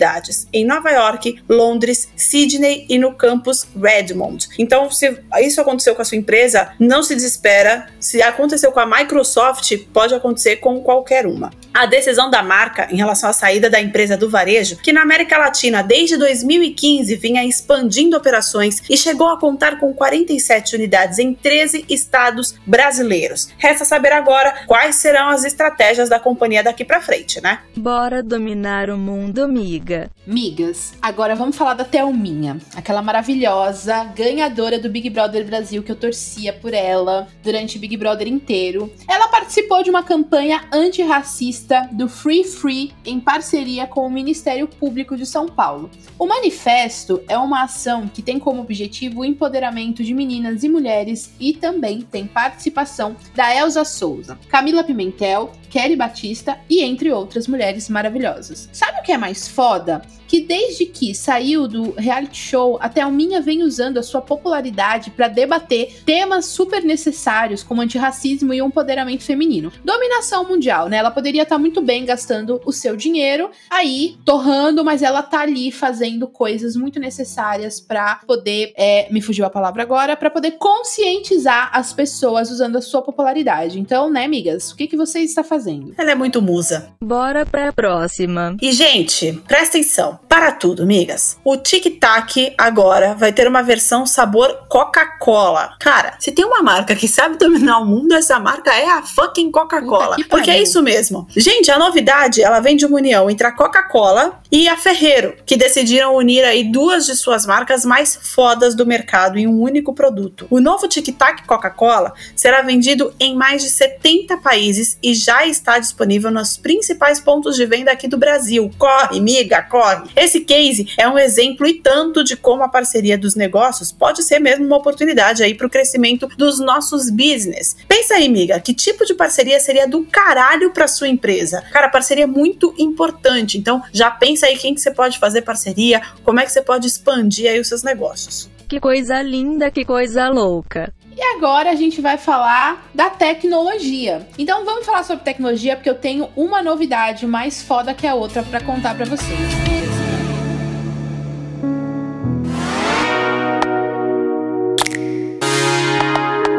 em 0.52 0.64
Nova 0.64 0.90
York, 0.90 1.42
Londres, 1.48 2.08
Sydney 2.16 2.86
e 2.88 2.98
no 2.98 3.14
campus 3.14 3.66
Redmond. 3.80 4.48
Então, 4.58 4.90
se 4.90 5.18
isso 5.40 5.60
aconteceu 5.60 5.94
com 5.94 6.02
a 6.02 6.04
sua 6.04 6.18
empresa, 6.18 6.72
não 6.78 7.02
se 7.02 7.14
desespera. 7.14 7.88
Se 8.00 8.22
aconteceu 8.22 8.72
com 8.72 8.80
a 8.80 8.86
Microsoft, 8.86 9.76
pode 9.92 10.14
acontecer 10.14 10.56
com 10.56 10.80
qualquer 10.80 11.26
uma 11.26 11.50
a 11.78 11.86
decisão 11.86 12.28
da 12.28 12.42
marca 12.42 12.88
em 12.90 12.96
relação 12.96 13.30
à 13.30 13.32
saída 13.32 13.70
da 13.70 13.80
empresa 13.80 14.16
do 14.16 14.28
varejo, 14.28 14.78
que 14.78 14.92
na 14.92 15.02
América 15.02 15.38
Latina 15.38 15.80
desde 15.80 16.16
2015 16.16 17.14
vinha 17.14 17.44
expandindo 17.44 18.16
operações 18.16 18.82
e 18.90 18.96
chegou 18.96 19.28
a 19.28 19.38
contar 19.38 19.78
com 19.78 19.94
47 19.94 20.74
unidades 20.74 21.20
em 21.20 21.32
13 21.34 21.84
estados 21.88 22.56
brasileiros. 22.66 23.50
Resta 23.58 23.84
saber 23.84 24.12
agora 24.12 24.64
quais 24.66 24.96
serão 24.96 25.28
as 25.28 25.44
estratégias 25.44 26.08
da 26.08 26.18
companhia 26.18 26.64
daqui 26.64 26.84
para 26.84 27.00
frente, 27.00 27.40
né? 27.40 27.60
Bora 27.76 28.24
dominar 28.24 28.90
o 28.90 28.98
mundo, 28.98 29.44
amiga. 29.44 29.87
Migas, 30.26 30.92
agora 31.00 31.34
vamos 31.34 31.56
falar 31.56 31.72
da 31.72 31.84
Thelminha, 31.84 32.58
aquela 32.76 33.00
maravilhosa 33.00 34.04
ganhadora 34.04 34.78
do 34.78 34.90
Big 34.90 35.08
Brother 35.08 35.46
Brasil 35.46 35.82
que 35.82 35.90
eu 35.90 35.96
torcia 35.96 36.52
por 36.52 36.74
ela 36.74 37.26
durante 37.42 37.78
o 37.78 37.80
Big 37.80 37.96
Brother 37.96 38.28
inteiro. 38.28 38.92
Ela 39.08 39.28
participou 39.28 39.82
de 39.82 39.88
uma 39.88 40.02
campanha 40.02 40.68
antirracista 40.70 41.88
do 41.92 42.08
Free 42.08 42.44
Free 42.44 42.92
em 43.06 43.18
parceria 43.18 43.86
com 43.86 44.06
o 44.06 44.10
Ministério 44.10 44.68
Público 44.68 45.16
de 45.16 45.24
São 45.24 45.46
Paulo. 45.46 45.90
O 46.18 46.26
manifesto 46.26 47.22
é 47.26 47.38
uma 47.38 47.62
ação 47.62 48.06
que 48.06 48.20
tem 48.20 48.38
como 48.38 48.60
objetivo 48.60 49.20
o 49.20 49.24
empoderamento 49.24 50.04
de 50.04 50.12
meninas 50.12 50.62
e 50.62 50.68
mulheres 50.68 51.32
e 51.40 51.54
também 51.54 52.02
tem 52.02 52.26
participação 52.26 53.16
da 53.34 53.54
Elza 53.54 53.84
Souza, 53.84 54.38
Camila 54.48 54.84
Pimentel, 54.84 55.52
Kelly 55.70 55.96
Batista 55.96 56.58
e 56.68 56.82
entre 56.82 57.10
outras 57.10 57.46
mulheres 57.46 57.88
maravilhosas. 57.88 58.68
Sabe 58.72 58.98
o 58.98 59.02
que 59.02 59.12
é 59.12 59.18
mais 59.18 59.48
foda? 59.48 59.77
foda. 59.78 60.17
Que 60.28 60.40
desde 60.40 60.86
que 60.86 61.14
saiu 61.14 61.66
do 61.66 61.92
reality 61.92 62.36
show, 62.36 62.78
a 62.80 62.88
Thelminha 62.88 63.40
vem 63.40 63.62
usando 63.62 63.98
a 63.98 64.02
sua 64.02 64.20
popularidade 64.20 65.10
para 65.10 65.26
debater 65.26 66.02
temas 66.04 66.46
super 66.46 66.82
necessários 66.84 67.62
como 67.62 67.80
antirracismo 67.80 68.54
e 68.54 68.62
o 68.62 68.66
empoderamento 68.66 69.24
feminino. 69.24 69.72
Dominação 69.84 70.44
mundial, 70.44 70.88
né? 70.88 70.98
Ela 70.98 71.10
poderia 71.10 71.42
estar 71.42 71.56
tá 71.56 71.58
muito 71.58 71.80
bem 71.80 72.04
gastando 72.04 72.60
o 72.64 72.72
seu 72.72 72.94
dinheiro 72.94 73.50
aí, 73.70 74.16
torrando, 74.24 74.84
mas 74.84 75.02
ela 75.02 75.22
tá 75.22 75.40
ali 75.40 75.72
fazendo 75.72 76.28
coisas 76.28 76.76
muito 76.76 77.00
necessárias 77.00 77.80
para 77.80 78.16
poder, 78.26 78.72
é, 78.76 79.08
me 79.10 79.20
fugiu 79.20 79.44
a 79.44 79.50
palavra 79.50 79.82
agora, 79.82 80.16
para 80.16 80.30
poder 80.30 80.52
conscientizar 80.52 81.70
as 81.72 81.92
pessoas 81.92 82.50
usando 82.50 82.76
a 82.76 82.82
sua 82.82 83.02
popularidade. 83.02 83.80
Então, 83.80 84.10
né, 84.10 84.24
amigas, 84.24 84.70
o 84.70 84.76
que, 84.76 84.86
que 84.86 84.96
você 84.96 85.20
está 85.20 85.42
fazendo? 85.42 85.58
fazendo. 85.58 85.94
Ela 85.98 86.12
é 86.12 86.14
muito 86.14 86.40
musa. 86.40 86.90
Bora 87.02 87.44
pra 87.44 87.72
próxima. 87.72 88.56
E, 88.62 88.72
gente, 88.72 89.32
presta 89.46 89.78
atenção. 89.78 90.17
Para 90.28 90.52
tudo, 90.52 90.82
amigas. 90.82 91.38
O 91.44 91.56
Tic 91.56 91.98
Tac 91.98 92.54
agora 92.56 93.14
vai 93.14 93.32
ter 93.32 93.48
uma 93.48 93.62
versão 93.62 94.06
sabor 94.06 94.66
Coca-Cola. 94.68 95.74
Cara, 95.80 96.14
se 96.18 96.30
tem 96.32 96.44
uma 96.44 96.62
marca 96.62 96.94
que 96.94 97.08
sabe 97.08 97.36
dominar 97.36 97.78
o 97.80 97.86
mundo, 97.86 98.14
essa 98.14 98.38
marca 98.38 98.72
é 98.72 98.88
a 98.88 99.02
fucking 99.02 99.50
Coca-Cola. 99.50 100.16
Porque 100.28 100.50
é 100.50 100.62
isso 100.62 100.82
mesmo. 100.82 101.26
Gente, 101.36 101.70
a 101.70 101.78
novidade, 101.78 102.42
ela 102.42 102.60
vem 102.60 102.76
de 102.76 102.84
uma 102.84 102.98
união 102.98 103.30
entre 103.30 103.46
a 103.46 103.52
Coca-Cola 103.52 104.40
e 104.50 104.68
a 104.68 104.76
Ferreiro, 104.76 105.34
que 105.46 105.56
decidiram 105.56 106.14
unir 106.14 106.44
aí 106.44 106.64
duas 106.64 107.06
de 107.06 107.16
suas 107.16 107.46
marcas 107.46 107.84
mais 107.84 108.18
fodas 108.20 108.74
do 108.74 108.86
mercado 108.86 109.38
em 109.38 109.46
um 109.46 109.60
único 109.60 109.94
produto. 109.94 110.46
O 110.50 110.60
novo 110.60 110.88
Tic 110.88 111.16
Tac 111.16 111.46
Coca-Cola 111.46 112.12
será 112.36 112.62
vendido 112.62 113.12
em 113.18 113.34
mais 113.34 113.62
de 113.62 113.70
70 113.70 114.36
países 114.38 114.98
e 115.02 115.14
já 115.14 115.46
está 115.46 115.78
disponível 115.78 116.30
nos 116.30 116.56
principais 116.56 117.18
pontos 117.20 117.56
de 117.56 117.66
venda 117.66 117.90
aqui 117.90 118.06
do 118.06 118.18
Brasil. 118.18 118.70
Corre, 118.78 119.20
miga, 119.20 119.62
corre! 119.62 120.07
Esse 120.16 120.40
case 120.40 120.92
é 120.96 121.08
um 121.08 121.18
exemplo 121.18 121.66
e 121.66 121.74
tanto 121.74 122.24
de 122.24 122.36
como 122.36 122.62
a 122.62 122.68
parceria 122.68 123.18
dos 123.18 123.34
negócios 123.34 123.92
pode 123.92 124.22
ser 124.22 124.38
mesmo 124.38 124.66
uma 124.66 124.76
oportunidade 124.76 125.42
aí 125.42 125.54
para 125.54 125.66
o 125.66 125.70
crescimento 125.70 126.26
dos 126.36 126.58
nossos 126.58 127.10
business. 127.10 127.76
Pensa 127.86 128.14
aí, 128.14 128.28
miga, 128.28 128.60
que 128.60 128.74
tipo 128.74 129.04
de 129.04 129.14
parceria 129.14 129.60
seria 129.60 129.86
do 129.86 130.04
caralho 130.04 130.72
para 130.72 130.88
sua 130.88 131.08
empresa? 131.08 131.62
Cara, 131.72 131.88
parceria 131.88 132.24
é 132.24 132.26
muito 132.26 132.74
importante. 132.78 133.58
Então, 133.58 133.82
já 133.92 134.10
pensa 134.10 134.46
aí 134.46 134.56
quem 134.56 134.74
que 134.74 134.80
você 134.80 134.90
pode 134.90 135.18
fazer 135.18 135.42
parceria, 135.42 136.02
como 136.24 136.40
é 136.40 136.44
que 136.44 136.52
você 136.52 136.62
pode 136.62 136.86
expandir 136.86 137.50
aí 137.50 137.60
os 137.60 137.68
seus 137.68 137.82
negócios. 137.82 138.50
Que 138.68 138.78
coisa 138.78 139.22
linda, 139.22 139.70
que 139.70 139.84
coisa 139.84 140.28
louca. 140.28 140.92
E 141.16 141.22
agora 141.36 141.70
a 141.70 141.74
gente 141.74 142.00
vai 142.00 142.16
falar 142.16 142.88
da 142.94 143.10
tecnologia. 143.10 144.28
Então 144.38 144.64
vamos 144.64 144.86
falar 144.86 145.02
sobre 145.02 145.24
tecnologia 145.24 145.74
porque 145.74 145.90
eu 145.90 145.96
tenho 145.96 146.28
uma 146.36 146.62
novidade 146.62 147.26
mais 147.26 147.60
foda 147.60 147.92
que 147.92 148.06
a 148.06 148.14
outra 148.14 148.42
para 148.42 148.60
contar 148.60 148.94
para 148.94 149.04
vocês. 149.04 149.97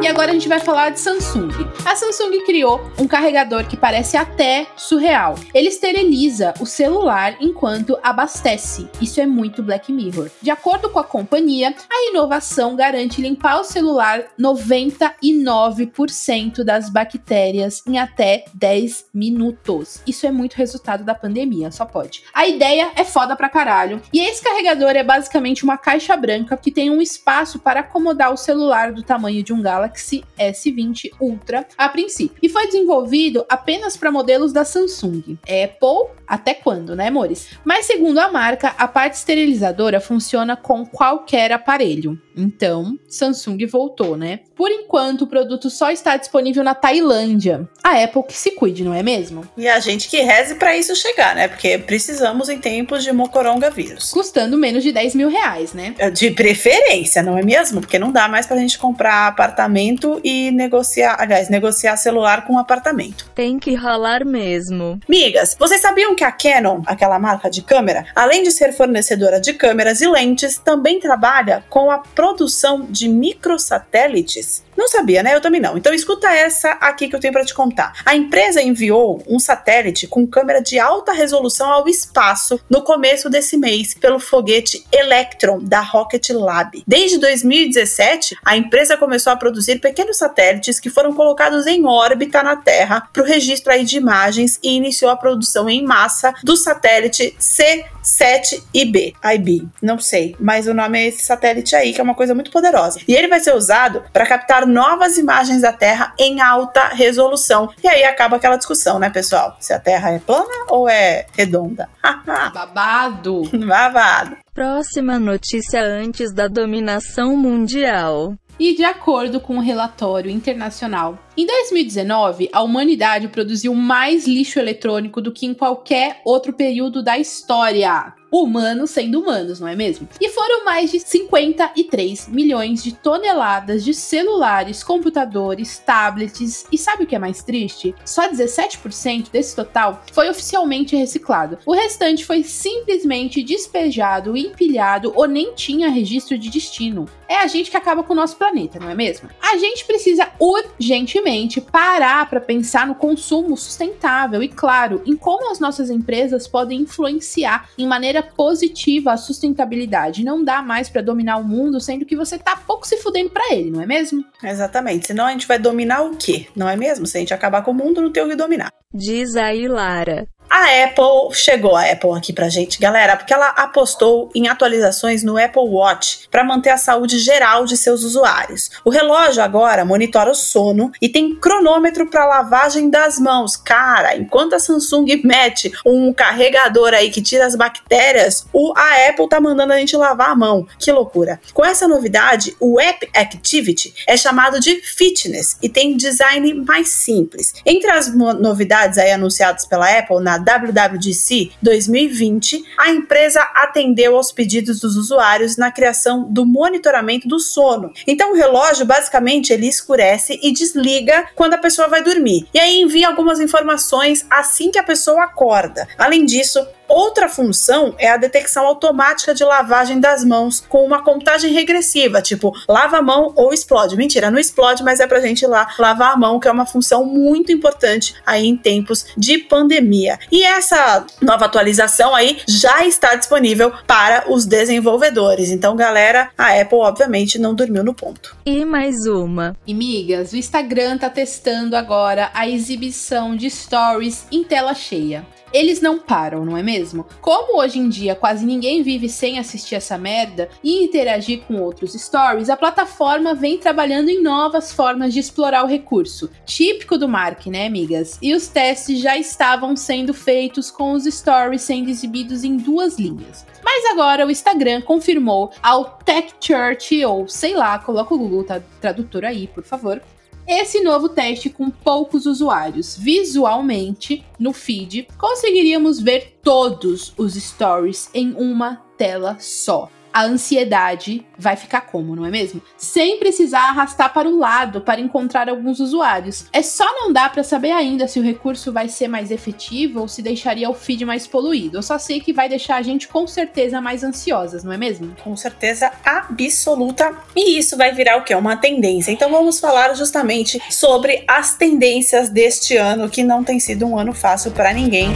Agora 0.07 0.31
a 0.31 0.33
gente 0.33 0.47
vai 0.47 0.59
falar 0.59 0.91
de 0.91 0.99
Samsung. 0.99 1.49
A 1.85 1.95
Samsung 1.95 2.43
criou 2.45 2.79
um 2.97 3.07
carregador 3.07 3.67
que 3.67 3.75
parece 3.75 4.15
até 4.15 4.67
surreal. 4.77 5.35
Ele 5.53 5.67
esteriliza 5.67 6.53
o 6.59 6.65
celular 6.65 7.35
enquanto 7.41 7.99
abastece. 8.01 8.87
Isso 9.01 9.19
é 9.19 9.25
muito 9.25 9.61
Black 9.61 9.91
Mirror. 9.91 10.29
De 10.41 10.49
acordo 10.49 10.89
com 10.89 10.99
a 10.99 11.03
companhia, 11.03 11.75
a 11.91 12.09
inovação 12.09 12.77
garante 12.77 13.21
limpar 13.21 13.59
o 13.59 13.65
celular 13.65 14.23
99% 14.39 16.63
das 16.63 16.89
bactérias 16.89 17.83
em 17.85 17.99
até 17.99 18.45
10 18.53 19.07
minutos. 19.13 20.01
Isso 20.07 20.25
é 20.25 20.31
muito 20.31 20.53
resultado 20.53 21.03
da 21.03 21.13
pandemia, 21.13 21.71
só 21.71 21.83
pode. 21.85 22.23
A 22.33 22.47
ideia 22.47 22.91
é 22.95 23.03
foda 23.03 23.35
pra 23.35 23.49
caralho. 23.49 24.01
E 24.13 24.21
esse 24.21 24.41
carregador 24.41 24.91
é 24.91 25.03
basicamente 25.03 25.61
uma 25.63 25.77
caixa 25.77 26.15
branca 26.15 26.55
que 26.55 26.71
tem 26.71 26.89
um 26.89 27.01
espaço 27.01 27.59
para 27.59 27.81
acomodar 27.81 28.31
o 28.31 28.37
celular 28.37 28.93
do 28.93 29.03
tamanho 29.03 29.43
de 29.43 29.51
um 29.51 29.61
Galaxy 29.61 29.88
Galaxy 29.89 30.23
S20 30.37 31.11
Ultra 31.19 31.65
a 31.77 31.89
princípio. 31.89 32.37
E 32.41 32.47
foi 32.47 32.67
desenvolvido 32.67 33.45
apenas 33.49 33.97
para 33.97 34.11
modelos 34.11 34.53
da 34.53 34.63
Samsung. 34.63 35.37
Apple, 35.43 36.15
até 36.27 36.53
quando, 36.53 36.95
né, 36.95 37.07
amores? 37.07 37.49
Mas 37.65 37.85
segundo 37.85 38.19
a 38.19 38.31
marca, 38.31 38.73
a 38.77 38.87
parte 38.87 39.15
esterilizadora 39.15 39.99
funciona 39.99 40.55
com 40.55 40.85
qualquer 40.85 41.51
aparelho. 41.51 42.19
Então, 42.37 42.97
Samsung 43.07 43.65
voltou, 43.65 44.15
né? 44.15 44.41
Por 44.55 44.71
enquanto, 44.71 45.23
o 45.23 45.27
produto 45.27 45.69
só 45.69 45.91
está 45.91 46.15
disponível 46.15 46.63
na 46.63 46.73
Tailândia. 46.73 47.67
A 47.83 48.01
Apple 48.01 48.23
que 48.23 48.37
se 48.37 48.51
cuide, 48.51 48.83
não 48.83 48.93
é 48.93 49.03
mesmo? 49.03 49.43
E 49.57 49.67
a 49.67 49.79
gente 49.79 50.07
que 50.07 50.21
reze 50.21 50.55
para 50.55 50.77
isso 50.77 50.95
chegar, 50.95 51.35
né? 51.35 51.47
Porque 51.47 51.77
precisamos 51.77 52.47
em 52.47 52.57
tempos 52.57 53.03
de 53.03 53.11
mocoronga 53.11 53.69
vírus. 53.69 54.11
Custando 54.11 54.57
menos 54.57 54.83
de 54.83 54.91
10 54.91 55.15
mil 55.15 55.29
reais, 55.29 55.73
né? 55.73 55.93
De 56.13 56.31
preferência, 56.31 57.21
não 57.21 57.37
é 57.37 57.43
mesmo? 57.43 57.81
Porque 57.81 57.99
não 57.99 58.11
dá 58.11 58.27
mais 58.27 58.45
pra 58.45 58.57
gente 58.57 58.77
comprar 58.77 59.27
apartamento 59.27 59.78
e 60.23 60.51
negociar, 60.51 61.15
aliás, 61.19 61.49
negociar 61.49 61.95
celular 61.97 62.45
com 62.45 62.57
apartamento. 62.57 63.29
Tem 63.33 63.57
que 63.57 63.75
rolar 63.75 64.25
mesmo. 64.25 64.99
Migas, 65.07 65.55
vocês 65.59 65.81
sabiam 65.81 66.15
que 66.15 66.23
a 66.23 66.31
Canon, 66.31 66.81
aquela 66.85 67.17
marca 67.19 67.49
de 67.49 67.61
câmera, 67.61 68.05
além 68.15 68.43
de 68.43 68.51
ser 68.51 68.73
fornecedora 68.73 69.39
de 69.39 69.53
câmeras 69.53 70.01
e 70.01 70.07
lentes, 70.07 70.57
também 70.57 70.99
trabalha 70.99 71.63
com 71.69 71.89
a 71.89 71.99
produção 71.99 72.85
de 72.89 73.07
microsatélites? 73.07 74.63
Não 74.79 74.87
sabia, 74.87 75.21
né? 75.21 75.35
Eu 75.35 75.41
também 75.41 75.59
não. 75.59 75.77
Então 75.77 75.93
escuta 75.93 76.31
essa 76.31 76.71
aqui 76.71 77.09
que 77.09 77.15
eu 77.15 77.19
tenho 77.19 77.33
para 77.33 77.43
te 77.43 77.53
contar. 77.53 77.91
A 78.05 78.15
empresa 78.15 78.61
enviou 78.61 79.21
um 79.27 79.37
satélite 79.37 80.07
com 80.07 80.25
câmera 80.25 80.61
de 80.61 80.79
alta 80.79 81.11
resolução 81.11 81.69
ao 81.69 81.85
espaço 81.89 82.57
no 82.69 82.81
começo 82.81 83.29
desse 83.29 83.57
mês 83.57 83.93
pelo 83.93 84.19
foguete 84.19 84.85
Electron 84.89 85.59
da 85.59 85.81
Rocket 85.81 86.29
Lab. 86.29 86.81
Desde 86.87 87.17
2017, 87.17 88.37
a 88.45 88.55
empresa 88.55 88.95
começou 88.95 89.33
a 89.33 89.35
produzir 89.69 89.79
pequenos 89.79 90.17
satélites 90.17 90.79
que 90.79 90.89
foram 90.89 91.13
colocados 91.13 91.67
em 91.67 91.85
órbita 91.85 92.41
na 92.41 92.55
Terra 92.55 93.07
para 93.13 93.21
o 93.21 93.25
registro 93.25 93.71
aí 93.71 93.85
de 93.85 93.97
imagens 93.97 94.59
e 94.63 94.75
iniciou 94.75 95.11
a 95.11 95.15
produção 95.15 95.69
em 95.69 95.83
massa 95.83 96.33
do 96.43 96.57
satélite 96.57 97.35
C7IB. 97.39 99.13
IB, 99.35 99.67
não 99.81 99.99
sei, 99.99 100.35
mas 100.39 100.67
o 100.67 100.73
nome 100.73 100.99
é 100.99 101.07
esse 101.07 101.23
satélite 101.23 101.75
aí, 101.75 101.93
que 101.93 102.01
é 102.01 102.03
uma 102.03 102.15
coisa 102.15 102.33
muito 102.33 102.51
poderosa. 102.51 102.99
E 103.07 103.15
ele 103.15 103.27
vai 103.27 103.39
ser 103.39 103.53
usado 103.53 104.03
para 104.11 104.25
captar 104.25 104.65
novas 104.65 105.17
imagens 105.17 105.61
da 105.61 105.73
Terra 105.73 106.13
em 106.17 106.41
alta 106.41 106.87
resolução. 106.87 107.69
E 107.83 107.87
aí 107.87 108.03
acaba 108.03 108.37
aquela 108.37 108.57
discussão, 108.57 108.97
né, 108.97 109.09
pessoal? 109.09 109.55
Se 109.59 109.73
a 109.73 109.79
Terra 109.79 110.11
é 110.11 110.19
plana 110.19 110.65
ou 110.69 110.89
é 110.89 111.25
redonda. 111.33 111.89
Babado. 112.25 113.43
Babado. 113.67 114.37
Próxima 114.53 115.19
notícia 115.19 115.81
antes 115.81 116.33
da 116.33 116.47
dominação 116.47 117.35
mundial. 117.37 118.35
E 118.59 118.75
de 118.75 118.83
acordo 118.83 119.39
com 119.39 119.55
um 119.55 119.61
relatório 119.61 120.29
internacional, 120.29 121.17
em 121.37 121.45
2019, 121.45 122.49
a 122.51 122.61
humanidade 122.61 123.29
produziu 123.29 123.73
mais 123.73 124.27
lixo 124.27 124.59
eletrônico 124.59 125.21
do 125.21 125.31
que 125.31 125.45
em 125.45 125.53
qualquer 125.53 126.19
outro 126.25 126.51
período 126.51 127.01
da 127.01 127.17
história 127.17 128.13
humanos 128.31 128.91
sendo 128.91 129.21
humanos, 129.21 129.59
não 129.59 129.67
é 129.67 129.75
mesmo? 129.75 130.07
E 130.19 130.29
foram 130.29 130.65
mais 130.65 130.91
de 130.91 130.99
53 130.99 132.27
milhões 132.27 132.83
de 132.83 132.93
toneladas 132.93 133.83
de 133.83 133.93
celulares, 133.93 134.83
computadores, 134.83 135.79
tablets 135.79 136.65
e 136.71 136.77
sabe 136.77 137.05
o 137.05 137.07
que 137.07 137.15
é 137.15 137.19
mais 137.19 137.41
triste? 137.41 137.95
Só 138.05 138.29
17% 138.29 139.31
desse 139.31 139.55
total 139.55 140.03
foi 140.11 140.29
oficialmente 140.29 140.95
reciclado. 140.95 141.57
O 141.65 141.73
restante 141.73 142.25
foi 142.25 142.43
simplesmente 142.43 143.41
despejado, 143.41 144.37
empilhado 144.37 145.11
ou 145.15 145.27
nem 145.27 145.53
tinha 145.55 145.89
registro 145.89 146.37
de 146.37 146.49
destino. 146.49 147.07
É 147.29 147.37
a 147.37 147.45
gente 147.45 147.69
que 147.69 147.77
acaba 147.77 148.01
com 148.01 148.13
o 148.13 148.15
nosso 148.15 148.35
planeta, 148.37 148.79
não 148.79 148.89
é 148.89 148.95
mesmo? 148.95 149.29
A 149.39 149.55
gente 149.55 149.85
precisa 149.85 150.27
urgentemente 150.39 151.61
parar 151.61 152.27
para 152.27 152.41
pensar 152.41 152.87
no 152.87 152.95
consumo 152.95 153.55
sustentável 153.55 154.41
e, 154.41 154.47
claro, 154.47 155.03
em 155.05 155.15
como 155.15 155.51
as 155.51 155.59
nossas 155.59 155.91
empresas 155.91 156.47
podem 156.47 156.81
influenciar 156.81 157.69
em 157.77 157.85
maneira 157.85 158.23
positiva 158.23 159.11
a 159.11 159.17
sustentabilidade. 159.17 160.25
Não 160.25 160.43
dá 160.43 160.63
mais 160.63 160.89
para 160.89 161.03
dominar 161.03 161.37
o 161.37 161.43
mundo, 161.43 161.79
sendo 161.79 162.03
que 162.03 162.15
você 162.15 162.39
tá 162.39 162.55
pouco 162.55 162.87
se 162.87 162.97
fudendo 162.97 163.29
para 163.29 163.53
ele, 163.53 163.69
não 163.69 163.81
é 163.81 163.85
mesmo? 163.85 164.25
Exatamente. 164.43 165.05
Senão 165.05 165.27
a 165.27 165.31
gente 165.31 165.45
vai 165.45 165.59
dominar 165.59 166.01
o 166.01 166.17
quê? 166.17 166.47
Não 166.55 166.67
é 166.67 166.75
mesmo? 166.75 167.05
Se 167.05 167.17
a 167.17 167.19
gente 167.19 167.33
acabar 167.33 167.61
com 167.61 167.69
o 167.69 167.75
mundo, 167.75 168.01
não 168.01 168.11
tem 168.11 168.23
o 168.23 168.27
que 168.27 168.35
dominar. 168.35 168.73
Diz 168.91 169.35
aí, 169.35 169.67
Lara. 169.67 170.27
A 170.49 170.83
Apple 170.85 171.35
chegou 171.35 171.75
a 171.75 171.83
Apple 171.83 172.17
aqui 172.17 172.33
pra 172.33 172.49
gente, 172.49 172.79
galera, 172.79 173.15
porque 173.15 173.31
ela 173.31 173.49
apostou 173.49 174.31
em 174.33 174.47
atualizações 174.47 175.21
no 175.21 175.37
Apple 175.37 175.61
Watch 175.61 176.27
para 176.31 176.43
manter 176.43 176.71
a 176.71 176.77
saúde 176.77 177.19
geral 177.19 177.65
de 177.65 177.77
seus 177.77 178.03
usuários. 178.03 178.71
O 178.83 178.89
relógio 178.89 179.43
agora 179.43 179.85
monitora 179.85 180.31
o 180.31 180.35
sono 180.35 180.91
e 180.99 181.07
tem 181.07 181.35
cronômetro 181.35 182.09
para 182.09 182.25
lavagem 182.25 182.89
das 182.89 183.19
mãos. 183.19 183.55
Cara, 183.55 184.17
enquanto 184.17 184.55
a 184.55 184.59
Samsung 184.59 185.21
mete 185.23 185.71
um 185.85 186.11
carregador 186.11 186.95
aí 186.95 187.11
que 187.11 187.21
tira 187.21 187.45
as 187.45 187.55
bactérias, 187.55 188.47
o 188.51 188.73
a 188.75 189.07
Apple 189.07 189.29
tá 189.29 189.39
mandando 189.39 189.73
a 189.73 189.77
gente 189.77 189.95
lavar 189.95 190.31
a 190.31 190.35
mão. 190.35 190.67
Que 190.79 190.91
loucura. 190.91 191.39
Com 191.53 191.63
essa 191.63 191.87
novidade, 191.87 192.55
o 192.59 192.81
App 192.81 193.07
Activity 193.13 193.93
é 194.07 194.17
chamado 194.17 194.59
de 194.59 194.81
fitness 194.81 195.57
e 195.61 195.69
tem 195.69 195.95
design 195.95 196.55
mais 196.65 196.89
simples. 196.89 197.53
Entre 197.63 197.91
as 197.91 198.11
novidades 198.15 198.97
aí 198.97 199.11
anunciadas 199.11 199.67
pela 199.67 199.87
Apple 199.87 200.21
na 200.23 200.38
WWDC 200.39 201.51
2020, 201.61 202.63
a 202.77 202.91
empresa 202.91 203.41
atendeu 203.55 204.15
aos 204.15 204.31
pedidos 204.31 204.79
dos 204.79 204.95
usuários 204.95 205.57
na 205.57 205.71
criação 205.71 206.27
do 206.29 206.45
monitoramento 206.45 207.27
do 207.27 207.39
sono. 207.39 207.91
Então 208.07 208.31
o 208.31 208.35
relógio 208.35 208.85
basicamente 208.85 209.53
ele 209.53 209.67
escurece 209.67 210.39
e 210.41 210.51
desliga 210.51 211.27
quando 211.35 211.53
a 211.53 211.57
pessoa 211.57 211.87
vai 211.87 212.03
dormir. 212.03 212.47
E 212.53 212.59
aí 212.59 212.81
envia 212.81 213.07
algumas 213.07 213.39
informações 213.39 214.25
assim 214.29 214.71
que 214.71 214.79
a 214.79 214.83
pessoa 214.83 215.23
acorda. 215.23 215.87
Além 215.97 216.25
disso, 216.25 216.65
Outra 216.89 217.29
função 217.29 217.93
é 217.99 218.09
a 218.09 218.17
detecção 218.17 218.65
automática 218.65 219.33
de 219.33 219.43
lavagem 219.43 219.99
das 219.99 220.25
mãos 220.25 220.63
com 220.67 220.83
uma 220.83 221.03
contagem 221.03 221.53
regressiva, 221.53 222.19
tipo 222.19 222.51
lava 222.67 222.97
a 222.97 223.01
mão 223.01 223.31
ou 223.35 223.53
explode. 223.53 223.95
Mentira, 223.95 224.31
não 224.31 224.39
explode, 224.39 224.83
mas 224.83 224.99
é 224.99 225.05
pra 225.05 225.21
gente 225.21 225.43
ir 225.43 225.47
lá 225.47 225.67
lavar 225.77 226.13
a 226.13 226.17
mão, 226.17 226.39
que 226.39 226.47
é 226.47 226.51
uma 226.51 226.65
função 226.65 227.05
muito 227.05 227.51
importante 227.51 228.15
aí 228.25 228.47
em 228.47 228.57
tempos 228.57 229.05
de 229.15 229.37
pandemia. 229.37 230.17
E 230.31 230.43
essa 230.43 231.05
nova 231.21 231.45
atualização 231.45 232.15
aí 232.15 232.39
já 232.47 232.85
está 232.85 233.15
disponível 233.15 233.71
para 233.85 234.31
os 234.31 234.45
desenvolvedores. 234.45 235.51
Então, 235.51 235.75
galera, 235.75 236.31
a 236.35 236.59
Apple 236.59 236.79
obviamente 236.79 237.37
não 237.37 237.53
dormiu 237.53 237.83
no 237.83 237.93
ponto. 237.93 238.35
E 238.45 238.65
mais 238.65 239.05
uma. 239.05 239.55
E 239.67 239.73
migas, 239.73 240.33
o 240.33 240.37
Instagram 240.37 240.97
tá 240.97 241.09
testando 241.09 241.75
agora 241.75 242.31
a 242.33 242.49
exibição 242.49 243.35
de 243.35 243.49
stories 243.49 244.25
em 244.31 244.43
tela 244.43 244.73
cheia. 244.73 245.25
Eles 245.53 245.81
não 245.81 245.99
param, 245.99 246.45
não 246.45 246.57
é 246.57 246.63
mesmo? 246.63 247.05
Como 247.21 247.59
hoje 247.59 247.79
em 247.79 247.89
dia 247.89 248.15
quase 248.15 248.45
ninguém 248.45 248.83
vive 248.83 249.09
sem 249.09 249.39
assistir 249.39 249.75
essa 249.75 249.97
merda 249.97 250.49
e 250.63 250.83
interagir 250.83 251.41
com 251.41 251.61
outros 251.61 251.93
stories, 251.93 252.49
a 252.49 252.57
plataforma 252.57 253.33
vem 253.33 253.57
trabalhando 253.57 254.09
em 254.09 254.21
novas 254.21 254.71
formas 254.71 255.13
de 255.13 255.19
explorar 255.19 255.63
o 255.63 255.67
recurso. 255.67 256.29
Típico 256.45 256.97
do 256.97 257.07
Mark, 257.07 257.45
né, 257.47 257.65
amigas? 257.65 258.17
E 258.21 258.33
os 258.33 258.47
testes 258.47 258.99
já 258.99 259.17
estavam 259.17 259.75
sendo 259.75 260.13
feitos 260.13 260.69
com 260.69 260.93
os 260.93 261.05
stories 261.05 261.61
sendo 261.61 261.89
exibidos 261.89 262.43
em 262.43 262.57
duas 262.57 262.97
linhas. 262.97 263.45
Mas 263.63 263.85
agora 263.91 264.25
o 264.25 264.31
Instagram 264.31 264.81
confirmou 264.81 265.51
ao 265.61 265.97
Tech 266.05 266.33
Church, 266.39 267.03
ou 267.05 267.27
sei 267.27 267.55
lá, 267.55 267.77
coloca 267.79 268.13
o 268.13 268.17
Google 268.17 268.43
tá, 268.43 268.61
Tradutor 268.81 269.25
aí, 269.25 269.47
por 269.47 269.63
favor, 269.63 270.01
esse 270.49 270.81
novo 270.81 271.09
teste 271.09 271.49
com 271.49 271.69
poucos 271.69 272.25
usuários. 272.25 272.97
Visualmente, 272.97 274.25
no 274.39 274.51
feed, 274.51 275.07
conseguiríamos 275.17 275.99
ver 275.99 276.39
todos 276.41 277.13
os 277.15 277.35
stories 277.35 278.09
em 278.13 278.33
uma 278.33 278.77
tela 278.97 279.37
só 279.39 279.89
a 280.19 280.25
ansiedade 280.25 281.25
vai 281.37 281.55
ficar 281.55 281.79
como, 281.79 282.13
não 282.13 282.25
é 282.25 282.29
mesmo? 282.29 282.61
Sem 282.75 283.17
precisar 283.19 283.69
arrastar 283.69 284.13
para 284.13 284.27
o 284.27 284.37
lado 284.37 284.81
para 284.81 284.99
encontrar 284.99 285.47
alguns 285.47 285.79
usuários. 285.79 286.45
É 286.51 286.61
só 286.61 286.83
não 286.93 287.13
dá 287.13 287.29
para 287.29 287.41
saber 287.41 287.71
ainda 287.71 288.05
se 288.05 288.19
o 288.19 288.23
recurso 288.23 288.73
vai 288.73 288.89
ser 288.89 289.07
mais 289.07 289.31
efetivo 289.31 290.01
ou 290.01 290.09
se 290.09 290.21
deixaria 290.21 290.69
o 290.69 290.73
feed 290.73 291.05
mais 291.05 291.25
poluído. 291.25 291.77
Eu 291.77 291.81
só 291.81 291.97
sei 291.97 292.19
que 292.19 292.33
vai 292.33 292.49
deixar 292.49 292.75
a 292.75 292.81
gente 292.81 293.07
com 293.07 293.25
certeza 293.25 293.79
mais 293.79 294.03
ansiosas, 294.03 294.61
não 294.61 294.73
é 294.73 294.77
mesmo? 294.77 295.15
Com 295.23 295.37
certeza 295.37 295.89
absoluta. 296.03 297.17
E 297.33 297.57
isso 297.57 297.77
vai 297.77 297.93
virar 297.93 298.17
o 298.17 298.25
que? 298.25 298.35
Uma 298.35 298.57
tendência. 298.57 299.13
Então 299.13 299.31
vamos 299.31 299.57
falar 299.57 299.93
justamente 299.93 300.61
sobre 300.69 301.23
as 301.29 301.55
tendências 301.55 302.27
deste 302.27 302.75
ano, 302.75 303.09
que 303.09 303.23
não 303.23 303.41
tem 303.41 303.57
sido 303.57 303.85
um 303.85 303.97
ano 303.97 304.11
fácil 304.11 304.51
para 304.51 304.73
ninguém. 304.73 305.13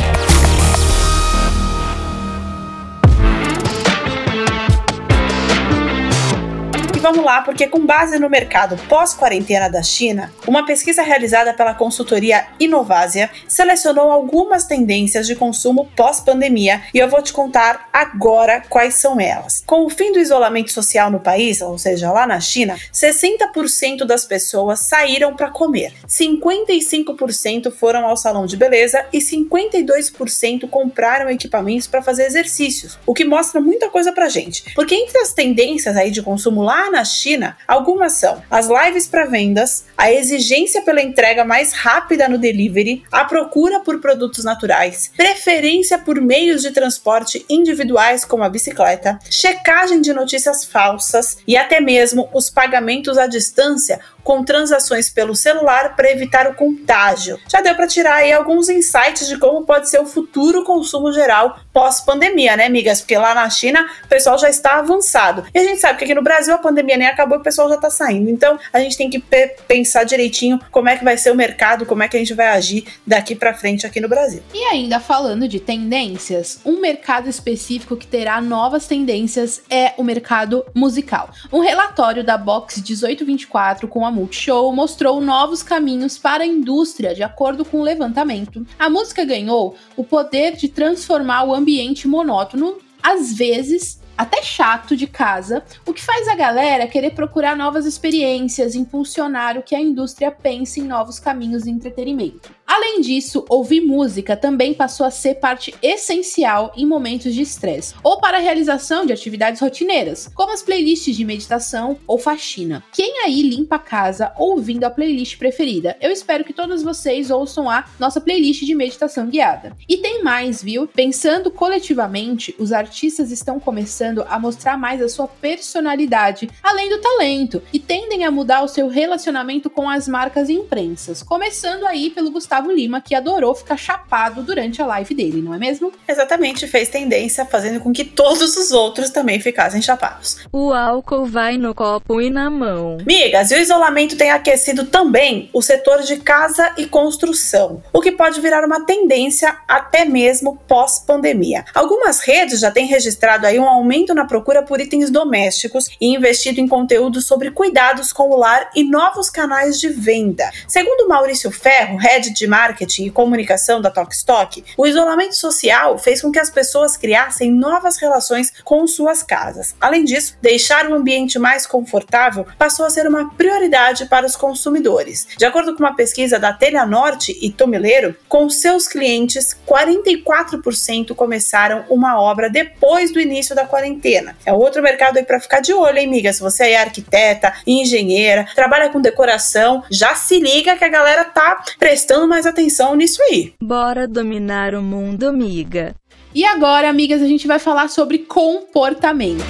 Vamos 7.13 7.25
lá, 7.25 7.43
porque 7.43 7.67
com 7.67 7.86
base 7.86 8.17
no 8.17 8.27
mercado 8.27 8.75
pós-quarentena 8.89 9.70
da 9.70 9.84
China, 9.84 10.34
uma 10.48 10.65
pesquisa 10.65 11.03
realizada 11.03 11.53
pela 11.53 11.75
consultoria 11.75 12.48
Inovásia 12.60 13.29
selecionou 13.48 14.12
algumas 14.12 14.65
tendências 14.65 15.27
de 15.27 15.36
consumo 15.36 15.88
pós-pandemia 15.96 16.82
e 16.91 16.98
eu 16.98 17.08
vou 17.08 17.22
te 17.22 17.32
contar 17.32 17.88
agora 17.93 18.63
quais 18.67 18.96
são 18.96 19.20
elas. 19.20 19.62
Com 19.63 19.86
o 19.86 19.91
fim 19.91 20.12
do 20.12 20.17
isolamento 20.17 20.72
social 20.72 21.12
no 21.12 21.20
país, 21.20 21.62
ou 21.62 21.77
seja, 21.77 22.12
lá 22.12 22.25
na 22.25 22.39
China, 22.39 22.75
60% 22.91 24.05
das 24.05 24.25
pessoas 24.25 24.79
saíram 24.79 25.36
para 25.36 25.51
comer, 25.51 25.93
55% 26.08 27.72
foram 27.72 28.08
ao 28.08 28.17
salão 28.17 28.48
de 28.48 28.58
beleza 28.58 29.05
e 29.13 29.20
52% 29.20 30.67
compraram 30.67 31.29
equipamentos 31.29 31.86
para 31.86 32.01
fazer 32.01 32.25
exercícios, 32.25 32.98
o 33.05 33.13
que 33.13 33.24
mostra 33.24 33.62
muita 33.62 33.88
coisa 33.89 34.12
pra 34.12 34.29
gente. 34.29 34.74
Porque 34.74 34.96
entre 34.96 35.20
as 35.20 35.32
tendências 35.32 35.96
aí 35.96 36.10
de 36.10 36.24
consumo 36.24 36.63
lá 36.63 36.89
na 36.89 37.02
China, 37.03 37.57
algumas 37.67 38.13
são 38.13 38.41
as 38.50 38.67
lives 38.67 39.07
para 39.07 39.25
vendas, 39.25 39.86
a 39.98 40.12
exigência 40.12 40.81
pela 40.81 41.01
entrega 41.01 41.45
mais 41.45 41.74
rápida 41.74 42.27
no 42.27 42.38
delivery, 42.38 43.03
a 43.12 43.25
procura 43.25 43.79
por 43.79 44.00
produtos 44.00 44.43
naturais, 44.43 45.12
preferência 45.15 45.98
por 45.98 46.19
meios 46.19 46.62
de 46.62 46.72
transporte 46.72 47.45
individuais 47.50 48.25
como 48.25 48.43
a 48.43 48.50
bicicleta, 48.50 49.19
checagem 49.29 50.01
de 50.01 50.13
notícias 50.13 50.65
falsas 50.65 51.38
e 51.48 51.55
até 51.57 51.79
mesmo 51.79 52.29
os 52.33 52.50
pagamentos 52.50 53.17
à 53.17 53.27
distância 53.27 54.00
com 54.24 54.44
transações 54.44 55.10
pelo 55.10 55.36
celular 55.36 55.96
para 55.96 56.12
evitar 56.12 56.48
o 56.48 56.56
contágio. 56.56 57.39
Já 57.51 57.62
deu 57.62 57.75
para 57.75 57.88
tirar 57.88 58.15
aí 58.15 58.32
alguns 58.32 58.70
insights 58.70 59.27
de 59.27 59.38
como 59.38 59.65
pode 59.65 59.89
ser 59.89 60.00
o 60.00 60.06
futuro 60.06 60.63
consumo 60.63 61.12
geral 61.12 61.60
pós-pandemia, 61.72 62.56
né, 62.56 62.65
amigas? 62.65 63.01
Porque 63.01 63.18
lá 63.18 63.34
na 63.34 63.50
China 63.50 63.86
o 64.03 64.08
pessoal 64.08 64.38
já 64.38 64.50
está 64.50 64.80
avançado. 64.80 65.46
E 65.53 65.60
a 65.60 65.63
gente 65.63 65.80
sabe 65.80 65.98
que 65.98 66.06
aqui 66.06 66.15
no 66.15 66.24
Brasil 66.24 66.53
a 66.53 66.58
pandemia 66.58 66.98
nem 66.98 67.08
acabou 67.08 67.38
e 67.38 67.42
o 67.42 67.44
pessoal 67.44 67.68
já 67.70 67.75
está 67.75 67.89
saindo. 67.89 68.30
Então 68.30 68.58
a 68.72 68.80
gente 68.80 68.98
tem 68.98 69.10
que 69.10 69.20
pensar 69.68 70.03
direitinho 70.03 70.60
como 70.72 70.89
é 70.89 70.98
que 70.98 71.03
vai 71.03 71.18
ser 71.18 71.32
o 71.32 71.36
mercado, 71.36 71.86
como 71.86 72.03
é 72.03 72.08
que 72.08 72.15
a 72.15 72.20
gente 72.20 72.34
vai 72.34 72.48
agir 72.48 72.86
daqui 73.06 73.36
para 73.36 73.53
frente 73.53 73.86
aqui 73.86 74.00
no 74.00 74.08
Brasil. 74.08 74.42
E 74.53 74.63
ainda 74.65 75.00
falando 75.00 75.48
de 75.48 75.60
tendências, 75.60 76.60
um 76.65 76.80
mercado 76.80 77.27
específico 77.27 77.98
que 77.98 78.08
terá 78.08 78.39
novas 78.39 78.88
tendências 78.88 79.62
é 79.70 79.94
o 79.98 80.03
mercado 80.03 80.65
musical. 80.74 81.30
Um 81.51 81.60
relatório 81.60 82.24
da 82.24 82.38
Box 82.38 82.82
1824 82.82 83.88
com 83.88 84.06
a 84.06 84.12
Multishow 84.13 84.72
mostrou 84.74 85.20
novos 85.20 85.63
caminhos 85.63 86.17
para 86.17 86.43
a 86.43 86.48
indústria, 86.48 87.15
de 87.15 87.24
acordo 87.24 87.65
com 87.65 87.79
o 87.79 87.84
levantamento. 87.84 88.65
A 88.77 88.89
música 88.89 89.25
ganhou 89.25 89.75
o 89.98 90.03
poder 90.03 90.55
de 90.55 90.70
transformar 90.70 91.43
o 91.43 91.53
ambiente 91.53 92.07
monótono, 92.07 92.77
às 93.01 93.33
vezes 93.33 94.01
até 94.18 94.42
chato 94.44 94.96
de 94.96 95.07
casa, 95.07 95.64
o 95.85 95.94
que 95.94 96.01
faz 96.01 96.27
a 96.27 96.35
galera 96.35 96.87
querer 96.87 97.11
procurar 97.11 97.57
novas 97.57 97.85
experiências, 97.85 98.75
impulsionar 98.75 99.57
o 99.57 99.64
que 99.64 99.75
a 99.75 99.81
indústria 99.81 100.31
pensa 100.31 100.79
em 100.79 100.83
novos 100.83 101.20
caminhos 101.20 101.64
de 101.64 101.72
entretenimento. 101.72 102.51
Além 102.65 103.01
disso, 103.01 103.45
ouvir 103.49 103.81
música 103.81 104.37
também 104.37 104.73
passou 104.73 105.05
a 105.05 105.11
ser 105.11 105.35
parte 105.35 105.75
essencial 105.81 106.71
em 106.75 106.85
momentos 106.85 107.33
de 107.33 107.41
estresse 107.41 107.93
ou 108.01 108.19
para 108.19 108.37
a 108.37 108.41
realização 108.41 109.05
de 109.05 109.11
atividades 109.11 109.61
rotineiras, 109.61 110.29
como 110.33 110.53
as 110.53 110.63
playlists 110.63 111.15
de 111.15 111.25
meditação 111.25 111.99
ou 112.07 112.17
faxina. 112.17 112.83
Quem 112.91 113.21
aí 113.25 113.41
limpa 113.41 113.75
a 113.75 113.79
casa 113.79 114.31
ouvindo 114.37 114.85
a 114.85 114.89
playlist 114.89 115.37
preferida? 115.37 115.97
Eu 116.01 116.11
espero 116.11 116.43
que 116.43 116.53
todos 116.53 116.81
vocês 116.81 117.29
ouçam 117.29 117.69
a 117.69 117.85
nossa 117.99 118.21
playlist 118.21 118.63
de 118.63 118.73
meditação 118.73 119.27
guiada. 119.27 119.75
E 119.87 119.97
tem 119.97 120.23
mais, 120.23 120.63
viu? 120.63 120.87
Pensando 120.87 121.51
coletivamente, 121.51 122.55
os 122.57 122.71
artistas 122.71 123.29
estão 123.29 123.59
começando 123.59 124.25
a 124.29 124.39
mostrar 124.39 124.77
mais 124.77 125.01
a 125.01 125.09
sua 125.09 125.27
personalidade, 125.27 126.49
além 126.63 126.89
do 126.89 127.01
talento, 127.01 127.61
e 127.73 127.79
tendem 127.79 128.23
a 128.23 128.31
mudar 128.31 128.63
o 128.63 128.67
seu 128.67 128.87
relacionamento 128.87 129.69
com 129.69 129.89
as 129.89 130.07
marcas 130.07 130.49
e 130.49 130.53
imprensas, 130.53 131.21
começando 131.21 131.85
aí 131.85 132.09
pelo 132.09 132.31
Gustavo 132.31 132.52
Gustavo 132.53 132.72
Lima, 132.72 133.01
que 133.01 133.16
adorou 133.16 133.55
ficar 133.55 133.75
chapado 133.75 134.44
durante 134.44 134.79
a 134.79 134.85
live 134.85 135.16
dele, 135.16 135.42
não 135.42 135.55
é 135.55 135.57
mesmo? 135.57 135.92
Exatamente, 136.07 136.68
fez 136.68 136.87
tendência, 136.87 137.46
fazendo 137.46 137.79
com 137.79 137.92
que 137.92 138.05
todos 138.05 138.55
os 138.55 138.72
outros 138.72 139.09
também 139.09 139.39
ficassem 139.39 139.81
chapados. 139.81 140.37
O 140.51 140.72
álcool 140.72 141.25
vai 141.25 141.57
no 141.57 141.74
copo 141.74 142.22
e 142.22 142.29
na 142.29 142.51
mão. 142.51 143.00
Migas, 143.07 143.50
e 143.50 143.55
o 143.55 143.57
isolamento 143.57 144.16
tem 144.16 144.29
aquecido 144.29 144.85
também 144.85 145.50
o 145.51 145.63
setor 145.63 146.03
de 146.03 146.18
casa 146.18 146.72
e 146.77 146.85
construção, 146.85 147.81
o 147.92 148.00
que 148.00 148.11
pode 148.11 148.39
virar 148.39 148.63
uma 148.63 148.85
tendência 148.85 149.57
até 149.68 150.05
mesmo 150.05 150.55
pós-pandemia. 150.68 151.66
Algumas 151.74 152.20
redes 152.20 152.59
já 152.59 152.70
têm 152.70 152.85
registrado 152.85 153.48
aí 153.48 153.57
um 153.57 153.68
aumento 153.68 154.13
na 154.13 154.25
procura 154.25 154.61
por 154.61 154.79
itens 154.79 155.09
domésticos 155.09 155.85
e 156.00 156.13
investido 156.13 156.61
em 156.61 156.68
conteúdo 156.68 157.20
sobre 157.20 157.50
cuidados 157.50 158.13
com 158.13 158.29
o 158.29 158.37
lar 158.37 158.70
e 158.75 158.83
novos 158.83 159.31
canais 159.31 159.79
de 159.79 159.89
venda. 159.89 160.51
Segundo 160.68 161.07
Maurício 161.07 161.50
Ferro, 161.50 161.98
head 161.98 162.29
de 162.29 162.43
de 162.44 162.48
marketing 162.48 163.06
e 163.06 163.10
comunicação 163.10 163.79
da 163.79 163.90
Talkstock, 163.90 164.66
o 164.77 164.86
isolamento 164.86 165.36
social 165.36 165.98
fez 165.98 166.22
com 166.22 166.29
que 166.29 166.40
as 166.40 166.50
pessoas 166.50 166.98
criassem 166.98 167.50
novas 167.50 167.98
relações 167.98 168.51
com 168.66 168.86
suas 168.86 169.24
casas. 169.24 169.74
Além 169.79 170.03
disso, 170.03 170.38
deixar 170.42 170.90
o 170.90 170.94
ambiente 170.94 171.40
mais 171.40 171.66
confortável 171.66 172.46
passou 172.58 172.86
a 172.86 172.90
ser 172.90 173.08
uma 173.08 173.34
prioridade 173.36 174.08
para 174.08 174.25
os 174.25 174.36
consumidores. 174.36 175.25
De 175.38 175.46
acordo 175.46 175.74
com 175.74 175.84
uma 175.84 175.96
pesquisa 175.96 176.38
da 176.38 176.51
Telha 176.51 176.86
Norte 176.86 177.38
e 177.42 177.50
Tomileiro, 177.50 178.14
com 178.27 178.50
seus 178.50 178.90
clientes, 178.90 179.58
44% 179.66 181.16
começaram 181.16 181.86
uma 181.90 182.20
obra 182.20 182.50
depois 182.50 183.14
do 183.14 183.22
início 183.22 183.56
da 183.56 183.66
quarentena. 183.66 184.36
É 184.46 184.51
outro 184.51 184.84
mercado 184.84 185.18
aí 185.18 185.24
para 185.24 185.40
ficar 185.40 185.62
de 185.62 185.72
olho, 185.72 185.98
hein, 185.98 186.08
amiga? 186.08 186.34
Se 186.34 186.42
você 186.42 186.72
é 186.72 186.82
arquiteta, 186.82 187.53
engenheira, 187.66 188.46
trabalha 188.53 188.90
com 188.90 189.00
decoração, 189.00 189.82
já 189.90 190.14
se 190.16 190.40
liga 190.40 190.75
que 190.75 190.84
a 190.84 190.90
galera 190.90 191.24
tá 191.24 191.64
prestando 191.79 192.32
mais 192.33 192.48
atenção 192.48 192.96
nisso 192.96 193.22
aí. 193.29 193.53
Bora 193.61 194.07
dominar 194.07 194.74
o 194.74 194.81
mundo, 194.81 195.27
amiga. 195.27 195.93
E 196.33 196.43
agora, 196.43 196.89
amigas, 196.89 197.22
a 197.22 197.27
gente 197.27 197.46
vai 197.46 197.59
falar 197.59 197.89
sobre 197.89 198.17
comportamento. 198.17 199.43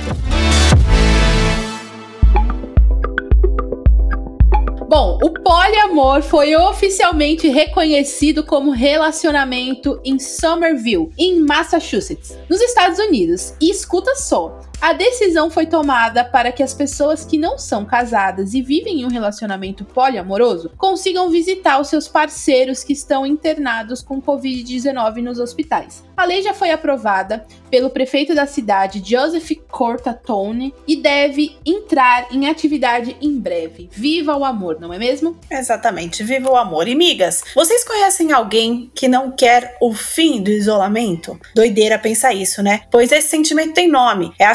Bom, 4.90 5.18
o 5.24 5.32
poliamor 5.32 6.22
foi 6.22 6.58
oficialmente 6.58 7.48
reconhecido 7.48 8.44
como 8.44 8.72
relacionamento 8.72 9.98
em 10.04 10.20
Somerville, 10.20 11.10
em 11.18 11.40
Massachusetts, 11.40 12.38
nos 12.50 12.60
Estados 12.60 13.00
Unidos. 13.00 13.54
E 13.62 13.72
escuta 13.72 14.14
só, 14.16 14.60
a 14.84 14.92
decisão 14.92 15.50
foi 15.50 15.66
tomada 15.66 16.26
para 16.26 16.52
que 16.52 16.62
as 16.62 16.74
pessoas 16.74 17.24
que 17.24 17.38
não 17.38 17.58
são 17.58 17.86
casadas 17.86 18.54
e 18.54 18.62
vivem 18.62 19.00
em 19.00 19.06
um 19.06 19.10
relacionamento 19.10 19.86
poliamoroso 19.86 20.72
consigam 20.78 21.30
visitar 21.30 21.80
os 21.80 21.88
seus 21.88 22.10
parceiros 22.10 22.84
que 22.84 22.92
estão 22.92 23.26
internados 23.26 24.02
com 24.02 24.22
Covid-19 24.22 25.22
nos 25.22 25.40
hospitais. 25.40 26.04
A 26.18 26.26
lei 26.26 26.42
já 26.42 26.54
foi 26.54 26.70
aprovada 26.70 27.46
pelo 27.72 27.90
prefeito 27.90 28.36
da 28.36 28.46
cidade, 28.46 29.02
Joseph 29.04 29.52
Cortatone, 29.72 30.76
e 30.86 30.98
deve 30.98 31.58
entrar 31.66 32.28
em 32.30 32.50
atividade 32.50 33.16
em 33.22 33.40
breve. 33.40 33.90
Viva 33.92 34.36
o 34.36 34.44
amor, 34.44 34.80
não 34.82 34.94
é 34.94 35.00
mesmo? 35.00 35.38
Exatamente, 35.50 36.24
viva 36.24 36.52
o 36.52 36.58
amor. 36.58 36.90
E 36.90 36.94
migas, 36.94 37.42
vocês 37.56 37.84
conhecem 37.86 38.34
alguém 38.34 38.92
que 38.94 39.08
não 39.08 39.32
quer 39.32 39.78
o 39.82 39.94
fim 39.94 40.44
do 40.44 40.52
isolamento? 40.52 41.40
Doideira 41.56 41.98
pensar 41.98 42.34
isso, 42.34 42.62
né? 42.62 42.82
Pois 42.92 43.14
esse 43.14 43.30
sentimento 43.30 43.74
tem 43.74 43.88
nome. 43.88 44.34
É 44.38 44.46
a 44.46 44.54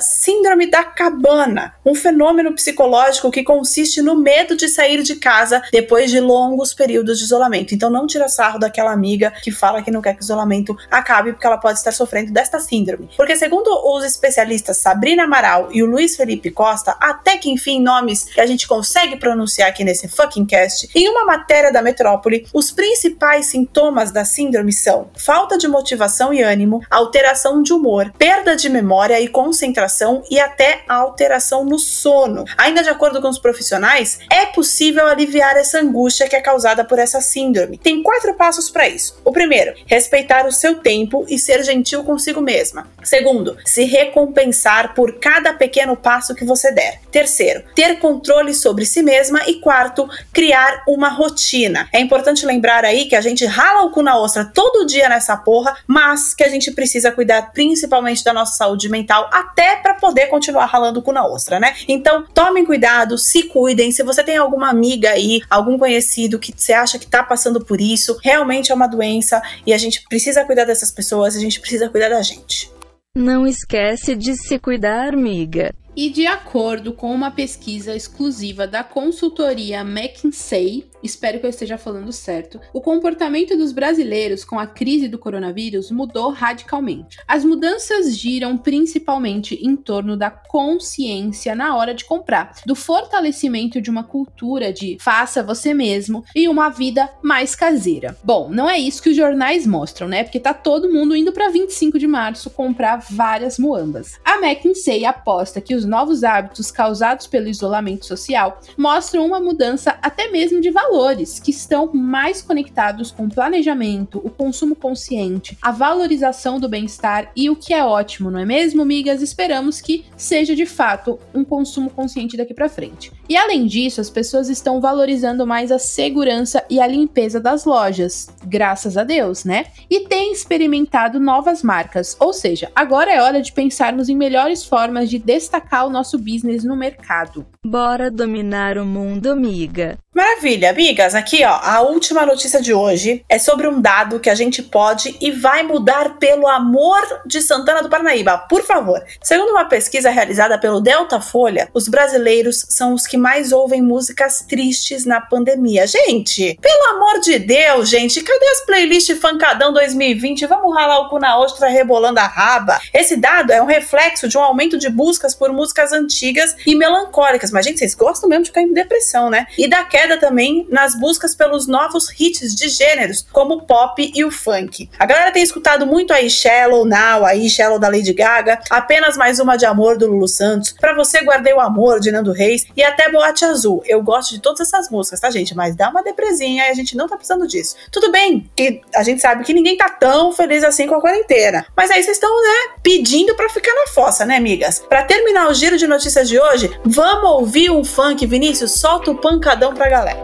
Síndrome 0.00 0.70
da 0.70 0.84
Cabana, 0.84 1.74
um 1.84 1.94
fenômeno 1.94 2.54
psicológico 2.54 3.30
que 3.30 3.42
consiste 3.42 4.02
no 4.02 4.16
medo 4.16 4.56
de 4.56 4.68
sair 4.68 5.02
de 5.02 5.16
casa 5.16 5.62
depois 5.72 6.10
de 6.10 6.20
longos 6.20 6.74
períodos 6.74 7.18
de 7.18 7.24
isolamento. 7.24 7.74
Então 7.74 7.90
não 7.90 8.06
tira 8.06 8.28
sarro 8.28 8.58
daquela 8.58 8.92
amiga 8.92 9.32
que 9.42 9.50
fala 9.50 9.82
que 9.82 9.90
não 9.90 10.02
quer 10.02 10.14
que 10.14 10.20
o 10.20 10.24
isolamento 10.24 10.76
acabe 10.90 11.32
porque 11.32 11.46
ela 11.46 11.58
pode 11.58 11.78
estar 11.78 11.92
sofrendo 11.92 12.32
desta 12.32 12.58
síndrome. 12.58 13.08
Porque 13.16 13.36
segundo 13.36 13.68
os 13.68 14.04
especialistas 14.04 14.78
Sabrina 14.78 15.24
Amaral 15.24 15.68
e 15.72 15.82
o 15.82 15.86
Luiz 15.86 16.16
Felipe 16.16 16.50
Costa, 16.50 16.96
até 17.00 17.36
que 17.36 17.50
enfim 17.50 17.80
nomes 17.80 18.24
que 18.24 18.40
a 18.40 18.46
gente 18.46 18.66
consegue 18.68 19.16
pronunciar 19.16 19.68
aqui 19.68 19.84
nesse 19.84 20.08
fucking 20.08 20.46
cast, 20.46 20.88
em 20.94 21.08
uma 21.08 21.24
matéria 21.24 21.72
da 21.72 21.82
Metrópole, 21.82 22.46
os 22.52 22.70
principais 22.70 23.46
sintomas 23.46 24.10
da 24.10 24.24
síndrome 24.24 24.72
são 24.72 25.10
falta 25.16 25.56
de 25.56 25.68
motivação 25.68 26.32
e 26.32 26.42
ânimo, 26.42 26.82
alteração 26.90 27.62
de 27.62 27.72
humor, 27.72 28.12
perda 28.18 28.56
de 28.56 28.68
memória 28.68 29.20
e 29.20 29.28
concentração 29.54 30.24
e 30.28 30.40
até 30.40 30.82
alteração 30.88 31.64
no 31.64 31.78
sono. 31.78 32.44
Ainda 32.58 32.82
de 32.82 32.88
acordo 32.88 33.22
com 33.22 33.28
os 33.28 33.38
profissionais, 33.38 34.18
é 34.28 34.46
possível 34.46 35.06
aliviar 35.06 35.56
essa 35.56 35.78
angústia 35.78 36.28
que 36.28 36.34
é 36.34 36.40
causada 36.40 36.84
por 36.84 36.98
essa 36.98 37.20
síndrome. 37.20 37.78
Tem 37.78 38.02
quatro 38.02 38.34
passos 38.34 38.68
para 38.68 38.88
isso. 38.88 39.16
O 39.24 39.30
primeiro, 39.30 39.72
respeitar 39.86 40.44
o 40.44 40.52
seu 40.52 40.74
tempo 40.76 41.24
e 41.28 41.38
ser 41.38 41.62
gentil 41.62 42.02
consigo 42.02 42.40
mesma. 42.40 42.88
Segundo, 43.04 43.56
se 43.64 43.84
recompensar 43.84 44.92
por 44.92 45.20
cada 45.20 45.52
pequeno 45.52 45.96
passo 45.96 46.34
que 46.34 46.44
você 46.44 46.72
der. 46.72 47.00
Terceiro, 47.12 47.62
ter 47.76 48.00
controle 48.00 48.52
sobre 48.52 48.84
si 48.84 49.04
mesma. 49.04 49.42
E 49.46 49.60
quarto, 49.60 50.08
criar 50.32 50.82
uma 50.88 51.10
rotina. 51.10 51.88
É 51.92 52.00
importante 52.00 52.44
lembrar 52.44 52.84
aí 52.84 53.04
que 53.04 53.14
a 53.14 53.20
gente 53.20 53.46
rala 53.46 53.84
o 53.84 53.92
cu 53.92 54.02
na 54.02 54.18
ostra 54.18 54.44
todo 54.44 54.84
dia 54.84 55.08
nessa 55.08 55.36
porra, 55.36 55.76
mas 55.86 56.34
que 56.34 56.42
a 56.42 56.48
gente 56.48 56.72
precisa 56.72 57.12
cuidar 57.12 57.52
principalmente 57.52 58.24
da 58.24 58.32
nossa 58.32 58.56
saúde 58.56 58.88
mental 58.88 59.30
até 59.44 59.76
para 59.76 59.94
poder 59.94 60.26
continuar 60.26 60.66
ralando 60.66 61.00
o 61.00 61.02
cu 61.02 61.12
na 61.12 61.26
ostra, 61.26 61.60
né? 61.60 61.74
Então, 61.86 62.24
tomem 62.32 62.64
cuidado, 62.64 63.18
se 63.18 63.44
cuidem. 63.44 63.92
Se 63.92 64.02
você 64.02 64.22
tem 64.22 64.36
alguma 64.36 64.70
amiga 64.70 65.10
aí, 65.10 65.40
algum 65.48 65.78
conhecido 65.78 66.38
que 66.38 66.52
você 66.56 66.72
acha 66.72 66.98
que 66.98 67.06
tá 67.06 67.22
passando 67.22 67.64
por 67.64 67.80
isso, 67.80 68.18
realmente 68.22 68.72
é 68.72 68.74
uma 68.74 68.86
doença 68.86 69.42
e 69.66 69.72
a 69.72 69.78
gente 69.78 70.02
precisa 70.08 70.44
cuidar 70.44 70.64
dessas 70.64 70.90
pessoas, 70.90 71.36
a 71.36 71.40
gente 71.40 71.60
precisa 71.60 71.88
cuidar 71.88 72.08
da 72.08 72.22
gente. 72.22 72.72
Não 73.16 73.46
esquece 73.46 74.16
de 74.16 74.34
se 74.34 74.58
cuidar, 74.58 75.14
amiga. 75.14 75.72
E 75.96 76.10
de 76.10 76.26
acordo 76.26 76.92
com 76.92 77.14
uma 77.14 77.30
pesquisa 77.30 77.94
exclusiva 77.94 78.66
da 78.66 78.82
consultoria 78.82 79.82
McKinsey, 79.82 80.84
espero 81.04 81.38
que 81.38 81.46
eu 81.46 81.50
esteja 81.50 81.78
falando 81.78 82.12
certo, 82.12 82.60
o 82.72 82.80
comportamento 82.80 83.56
dos 83.56 83.70
brasileiros 83.70 84.44
com 84.44 84.58
a 84.58 84.66
crise 84.66 85.06
do 85.06 85.18
coronavírus 85.18 85.92
mudou 85.92 86.30
radicalmente. 86.30 87.18
As 87.28 87.44
mudanças 87.44 88.18
giram 88.18 88.58
principalmente 88.58 89.54
em 89.54 89.76
torno 89.76 90.16
da 90.16 90.30
consciência 90.30 91.54
na 91.54 91.76
hora 91.76 91.94
de 91.94 92.04
comprar, 92.04 92.54
do 92.66 92.74
fortalecimento 92.74 93.80
de 93.80 93.90
uma 93.90 94.02
cultura 94.02 94.72
de 94.72 94.96
faça 95.00 95.44
você 95.44 95.72
mesmo 95.72 96.24
e 96.34 96.48
uma 96.48 96.70
vida 96.70 97.08
mais 97.22 97.54
caseira. 97.54 98.16
Bom, 98.24 98.48
não 98.48 98.68
é 98.68 98.78
isso 98.78 99.00
que 99.00 99.10
os 99.10 99.16
jornais 99.16 99.64
mostram, 99.64 100.08
né? 100.08 100.24
Porque 100.24 100.40
tá 100.40 100.52
todo 100.52 100.92
mundo 100.92 101.14
indo 101.14 101.32
para 101.32 101.50
25 101.50 102.00
de 102.00 102.06
março 102.08 102.50
comprar 102.50 102.96
várias 102.96 103.60
muambas. 103.60 104.18
A 104.24 104.38
McKinsey 104.38 105.04
aposta 105.04 105.60
que 105.60 105.74
os 105.74 105.84
os 105.84 105.86
novos 105.86 106.24
hábitos 106.24 106.70
causados 106.70 107.26
pelo 107.26 107.46
isolamento 107.46 108.06
social 108.06 108.58
mostram 108.76 109.26
uma 109.26 109.38
mudança 109.38 109.98
até 110.00 110.30
mesmo 110.30 110.60
de 110.60 110.70
valores, 110.94 111.40
que 111.40 111.50
estão 111.50 111.90
mais 111.92 112.40
conectados 112.40 113.10
com 113.10 113.24
o 113.24 113.28
planejamento, 113.28 114.20
o 114.24 114.30
consumo 114.30 114.76
consciente, 114.76 115.58
a 115.60 115.72
valorização 115.72 116.60
do 116.60 116.68
bem-estar 116.68 117.32
e 117.34 117.50
o 117.50 117.56
que 117.56 117.74
é 117.74 117.84
ótimo, 117.84 118.30
não 118.30 118.38
é 118.38 118.44
mesmo, 118.44 118.84
migas? 118.84 119.20
Esperamos 119.20 119.80
que 119.80 120.06
seja 120.16 120.54
de 120.54 120.64
fato 120.64 121.18
um 121.34 121.42
consumo 121.42 121.90
consciente 121.90 122.36
daqui 122.36 122.54
para 122.54 122.68
frente. 122.68 123.12
E 123.28 123.36
além 123.36 123.66
disso, 123.66 124.00
as 124.00 124.08
pessoas 124.08 124.48
estão 124.48 124.80
valorizando 124.80 125.44
mais 125.44 125.72
a 125.72 125.80
segurança 125.80 126.64
e 126.70 126.80
a 126.80 126.86
limpeza 126.86 127.40
das 127.40 127.64
lojas, 127.64 128.28
graças 128.46 128.96
a 128.96 129.02
Deus, 129.02 129.44
né? 129.44 129.66
E 129.90 130.06
têm 130.06 130.32
experimentado 130.32 131.18
novas 131.18 131.62
marcas, 131.64 132.16
ou 132.20 132.32
seja, 132.32 132.70
agora 132.72 133.12
é 133.12 133.20
hora 133.20 133.42
de 133.42 133.52
pensarmos 133.52 134.08
em 134.08 134.16
melhores 134.16 134.64
formas 134.64 135.10
de 135.10 135.18
destacar 135.18 135.86
o 135.86 135.90
nosso 135.90 136.16
business 136.18 136.62
no 136.62 136.76
mercado. 136.76 137.44
Bora 137.64 138.12
dominar 138.12 138.78
o 138.78 138.86
mundo, 138.86 139.32
amiga. 139.32 139.98
Maravilha, 140.14 140.70
amigas. 140.70 141.12
Aqui, 141.12 141.44
ó, 141.44 141.58
a 141.60 141.80
última 141.80 142.24
notícia 142.24 142.62
de 142.62 142.72
hoje 142.72 143.24
é 143.28 143.36
sobre 143.36 143.66
um 143.66 143.80
dado 143.80 144.20
que 144.20 144.30
a 144.30 144.34
gente 144.36 144.62
pode 144.62 145.16
e 145.20 145.32
vai 145.32 145.64
mudar 145.64 146.18
pelo 146.18 146.46
amor 146.46 147.02
de 147.26 147.42
Santana 147.42 147.82
do 147.82 147.88
Parnaíba. 147.88 148.38
Por 148.48 148.62
favor. 148.62 149.02
Segundo 149.20 149.50
uma 149.50 149.64
pesquisa 149.64 150.10
realizada 150.10 150.56
pelo 150.56 150.80
Delta 150.80 151.20
Folha, 151.20 151.68
os 151.74 151.88
brasileiros 151.88 152.64
são 152.68 152.94
os 152.94 153.08
que 153.08 153.16
mais 153.16 153.50
ouvem 153.50 153.82
músicas 153.82 154.44
tristes 154.48 155.04
na 155.04 155.20
pandemia. 155.20 155.84
Gente, 155.84 156.56
pelo 156.62 156.90
amor 156.90 157.18
de 157.18 157.40
Deus, 157.40 157.88
gente, 157.88 158.22
cadê 158.22 158.46
as 158.50 158.64
playlists 158.66 159.18
Fancadão 159.18 159.72
2020? 159.72 160.46
Vamos 160.46 160.76
ralar 160.76 161.00
o 161.00 161.08
cu 161.08 161.18
na 161.18 161.36
ostra 161.40 161.66
rebolando 161.66 162.20
a 162.20 162.26
raba. 162.28 162.78
Esse 162.92 163.16
dado 163.16 163.52
é 163.52 163.60
um 163.60 163.66
reflexo 163.66 164.28
de 164.28 164.38
um 164.38 164.42
aumento 164.42 164.78
de 164.78 164.88
buscas 164.88 165.34
por 165.34 165.52
músicas 165.52 165.92
antigas 165.92 166.54
e 166.64 166.76
melancólicas. 166.76 167.50
Mas, 167.50 167.66
gente, 167.66 167.80
vocês 167.80 167.96
gostam 167.96 168.28
mesmo 168.28 168.44
de 168.44 168.50
ficar 168.50 168.62
em 168.62 168.72
depressão, 168.72 169.28
né? 169.28 169.48
E 169.58 169.66
da 169.66 169.82
queda 169.82 170.03
também 170.18 170.66
nas 170.70 170.98
buscas 170.98 171.34
pelos 171.34 171.66
novos 171.66 172.08
hits 172.18 172.54
de 172.54 172.68
gêneros, 172.68 173.26
como 173.32 173.54
o 173.54 173.62
pop 173.62 174.12
e 174.14 174.24
o 174.24 174.30
funk. 174.30 174.88
A 174.98 175.06
galera 175.06 175.32
tem 175.32 175.42
escutado 175.42 175.86
muito 175.86 176.12
aí 176.12 176.28
Shallow 176.30 176.84
Now, 176.84 177.24
aí 177.24 177.48
Shallow 177.48 177.78
da 177.78 177.88
Lady 177.88 178.12
Gaga, 178.12 178.60
apenas 178.70 179.16
mais 179.16 179.40
uma 179.40 179.56
de 179.56 179.66
amor 179.66 179.96
do 179.96 180.06
Lulu 180.06 180.28
Santos, 180.28 180.72
para 180.72 180.94
você 180.94 181.22
guardei 181.22 181.52
o 181.52 181.60
amor 181.60 182.00
de 182.00 182.12
Nando 182.12 182.32
Reis 182.32 182.66
e 182.76 182.82
até 182.82 183.10
Boate 183.10 183.44
Azul. 183.44 183.82
Eu 183.86 184.02
gosto 184.02 184.34
de 184.34 184.40
todas 184.40 184.60
essas 184.60 184.90
músicas, 184.90 185.20
tá, 185.20 185.30
gente? 185.30 185.54
Mas 185.56 185.74
dá 185.74 185.88
uma 185.88 186.02
depresinha 186.02 186.68
e 186.68 186.70
a 186.70 186.74
gente 186.74 186.96
não 186.96 187.08
tá 187.08 187.16
precisando 187.16 187.46
disso. 187.46 187.76
Tudo 187.90 188.12
bem 188.12 188.50
que 188.54 188.80
a 188.94 189.02
gente 189.02 189.20
sabe 189.20 189.44
que 189.44 189.54
ninguém 189.54 189.76
tá 189.76 189.88
tão 189.88 190.32
feliz 190.32 190.62
assim 190.62 190.86
com 190.86 190.94
a 190.94 191.00
quarentena, 191.00 191.66
mas 191.76 191.90
aí 191.90 192.02
vocês 192.02 192.16
estão, 192.16 192.30
né, 192.42 192.74
pedindo 192.82 193.34
para 193.34 193.48
ficar 193.48 193.74
na 193.74 193.86
fossa, 193.88 194.26
né, 194.26 194.36
amigas? 194.36 194.84
Para 194.88 195.02
terminar 195.04 195.48
o 195.48 195.54
giro 195.54 195.76
de 195.76 195.86
notícias 195.86 196.28
de 196.28 196.38
hoje, 196.38 196.70
vamos 196.84 197.30
ouvir 197.30 197.70
um 197.70 197.84
funk, 197.84 198.26
Vinícius, 198.26 198.72
solta 198.72 199.10
o 199.10 199.18
pancadão 199.18 199.74
pra 199.74 199.88
galera. 199.94 200.18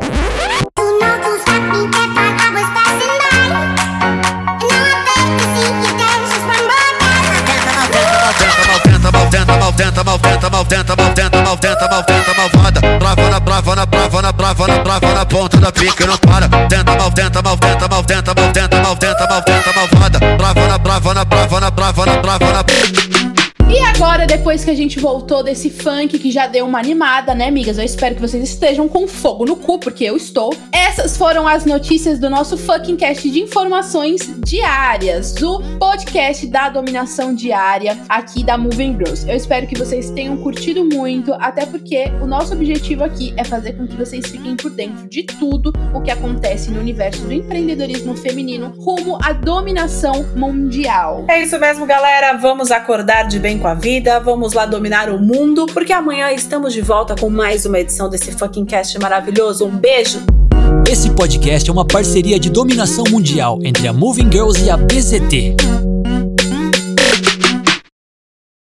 Maltenta, 9.60 10.04
maltenta, 10.04 10.50
maltenta, 10.50 10.50
maltenta, 10.50 10.96
maltenta, 10.96 11.42
maltenta, 11.42 11.88
maltenta, 11.88 12.34
malvada. 12.36 12.80
Brava 12.98 13.30
na, 13.30 13.40
brava 13.40 13.76
na, 13.76 13.86
brava 13.86 14.22
na, 14.22 14.32
brava 14.32 14.66
na, 14.66 14.78
brava 14.80 15.14
na 15.14 15.26
ponta 15.26 15.56
da 15.58 15.72
pica 15.72 16.04
e 16.04 16.06
não 16.06 16.18
para. 16.18 16.48
Tenta, 16.68 16.96
maltenta, 16.96 17.42
maltenta, 17.42 17.88
maltenta, 17.88 18.34
maltenta, 18.34 18.80
maltenta, 18.82 19.26
maltenta, 19.28 19.72
malvada. 19.76 20.18
Brava 20.36 20.66
na, 20.66 20.78
brava 20.78 21.14
na, 21.14 21.24
brava 21.24 21.60
na, 21.60 21.70
brava 21.70 22.06
na, 22.06 22.16
brava 22.16 22.52
na. 22.52 23.29
Agora, 24.02 24.26
depois 24.26 24.64
que 24.64 24.70
a 24.70 24.74
gente 24.74 24.98
voltou 24.98 25.42
desse 25.42 25.68
funk 25.68 26.18
que 26.18 26.30
já 26.30 26.46
deu 26.46 26.64
uma 26.64 26.78
animada, 26.78 27.34
né, 27.34 27.48
amigas? 27.48 27.76
Eu 27.76 27.84
espero 27.84 28.14
que 28.14 28.20
vocês 28.22 28.42
estejam 28.42 28.88
com 28.88 29.06
fogo 29.06 29.44
no 29.44 29.56
cu, 29.56 29.78
porque 29.78 30.04
eu 30.04 30.16
estou. 30.16 30.56
Essas 30.72 31.18
foram 31.18 31.46
as 31.46 31.66
notícias 31.66 32.18
do 32.18 32.30
nosso 32.30 32.56
fucking 32.56 32.96
cast 32.96 33.30
de 33.30 33.40
informações 33.40 34.22
diárias, 34.38 35.34
do 35.34 35.60
podcast 35.78 36.46
da 36.46 36.70
dominação 36.70 37.34
diária 37.34 37.98
aqui 38.08 38.42
da 38.42 38.56
Moving 38.56 38.96
Girls. 38.96 39.28
Eu 39.28 39.36
espero 39.36 39.66
que 39.66 39.78
vocês 39.78 40.08
tenham 40.10 40.38
curtido 40.38 40.82
muito, 40.82 41.34
até 41.34 41.66
porque 41.66 42.04
o 42.22 42.26
nosso 42.26 42.54
objetivo 42.54 43.04
aqui 43.04 43.34
é 43.36 43.44
fazer 43.44 43.74
com 43.74 43.86
que 43.86 43.96
vocês 43.96 44.26
fiquem 44.26 44.56
por 44.56 44.70
dentro 44.70 45.06
de 45.08 45.24
tudo 45.24 45.74
o 45.94 46.00
que 46.00 46.10
acontece 46.10 46.70
no 46.70 46.80
universo 46.80 47.20
do 47.20 47.32
empreendedorismo 47.34 48.16
feminino 48.16 48.72
rumo 48.78 49.18
à 49.22 49.34
dominação 49.34 50.24
mundial. 50.34 51.26
É 51.28 51.42
isso 51.42 51.58
mesmo, 51.60 51.84
galera. 51.84 52.38
Vamos 52.38 52.70
acordar 52.70 53.28
de 53.28 53.38
bem 53.38 53.58
com 53.58 53.68
a 53.68 53.74
vida, 53.90 54.20
vamos 54.20 54.52
lá 54.52 54.66
dominar 54.66 55.10
o 55.10 55.18
mundo, 55.18 55.66
porque 55.66 55.92
amanhã 55.92 56.30
estamos 56.30 56.72
de 56.72 56.80
volta 56.80 57.16
com 57.16 57.28
mais 57.28 57.66
uma 57.66 57.80
edição 57.80 58.08
desse 58.08 58.30
fucking 58.30 58.64
cast 58.64 58.96
maravilhoso. 59.00 59.66
Um 59.66 59.76
beijo! 59.76 60.20
Esse 60.88 61.10
podcast 61.10 61.68
é 61.68 61.72
uma 61.72 61.84
parceria 61.84 62.38
de 62.38 62.50
dominação 62.50 63.02
mundial 63.10 63.58
entre 63.64 63.88
a 63.88 63.92
Moving 63.92 64.30
Girls 64.30 64.64
e 64.64 64.70
a 64.70 64.76
BZT. 64.76 65.99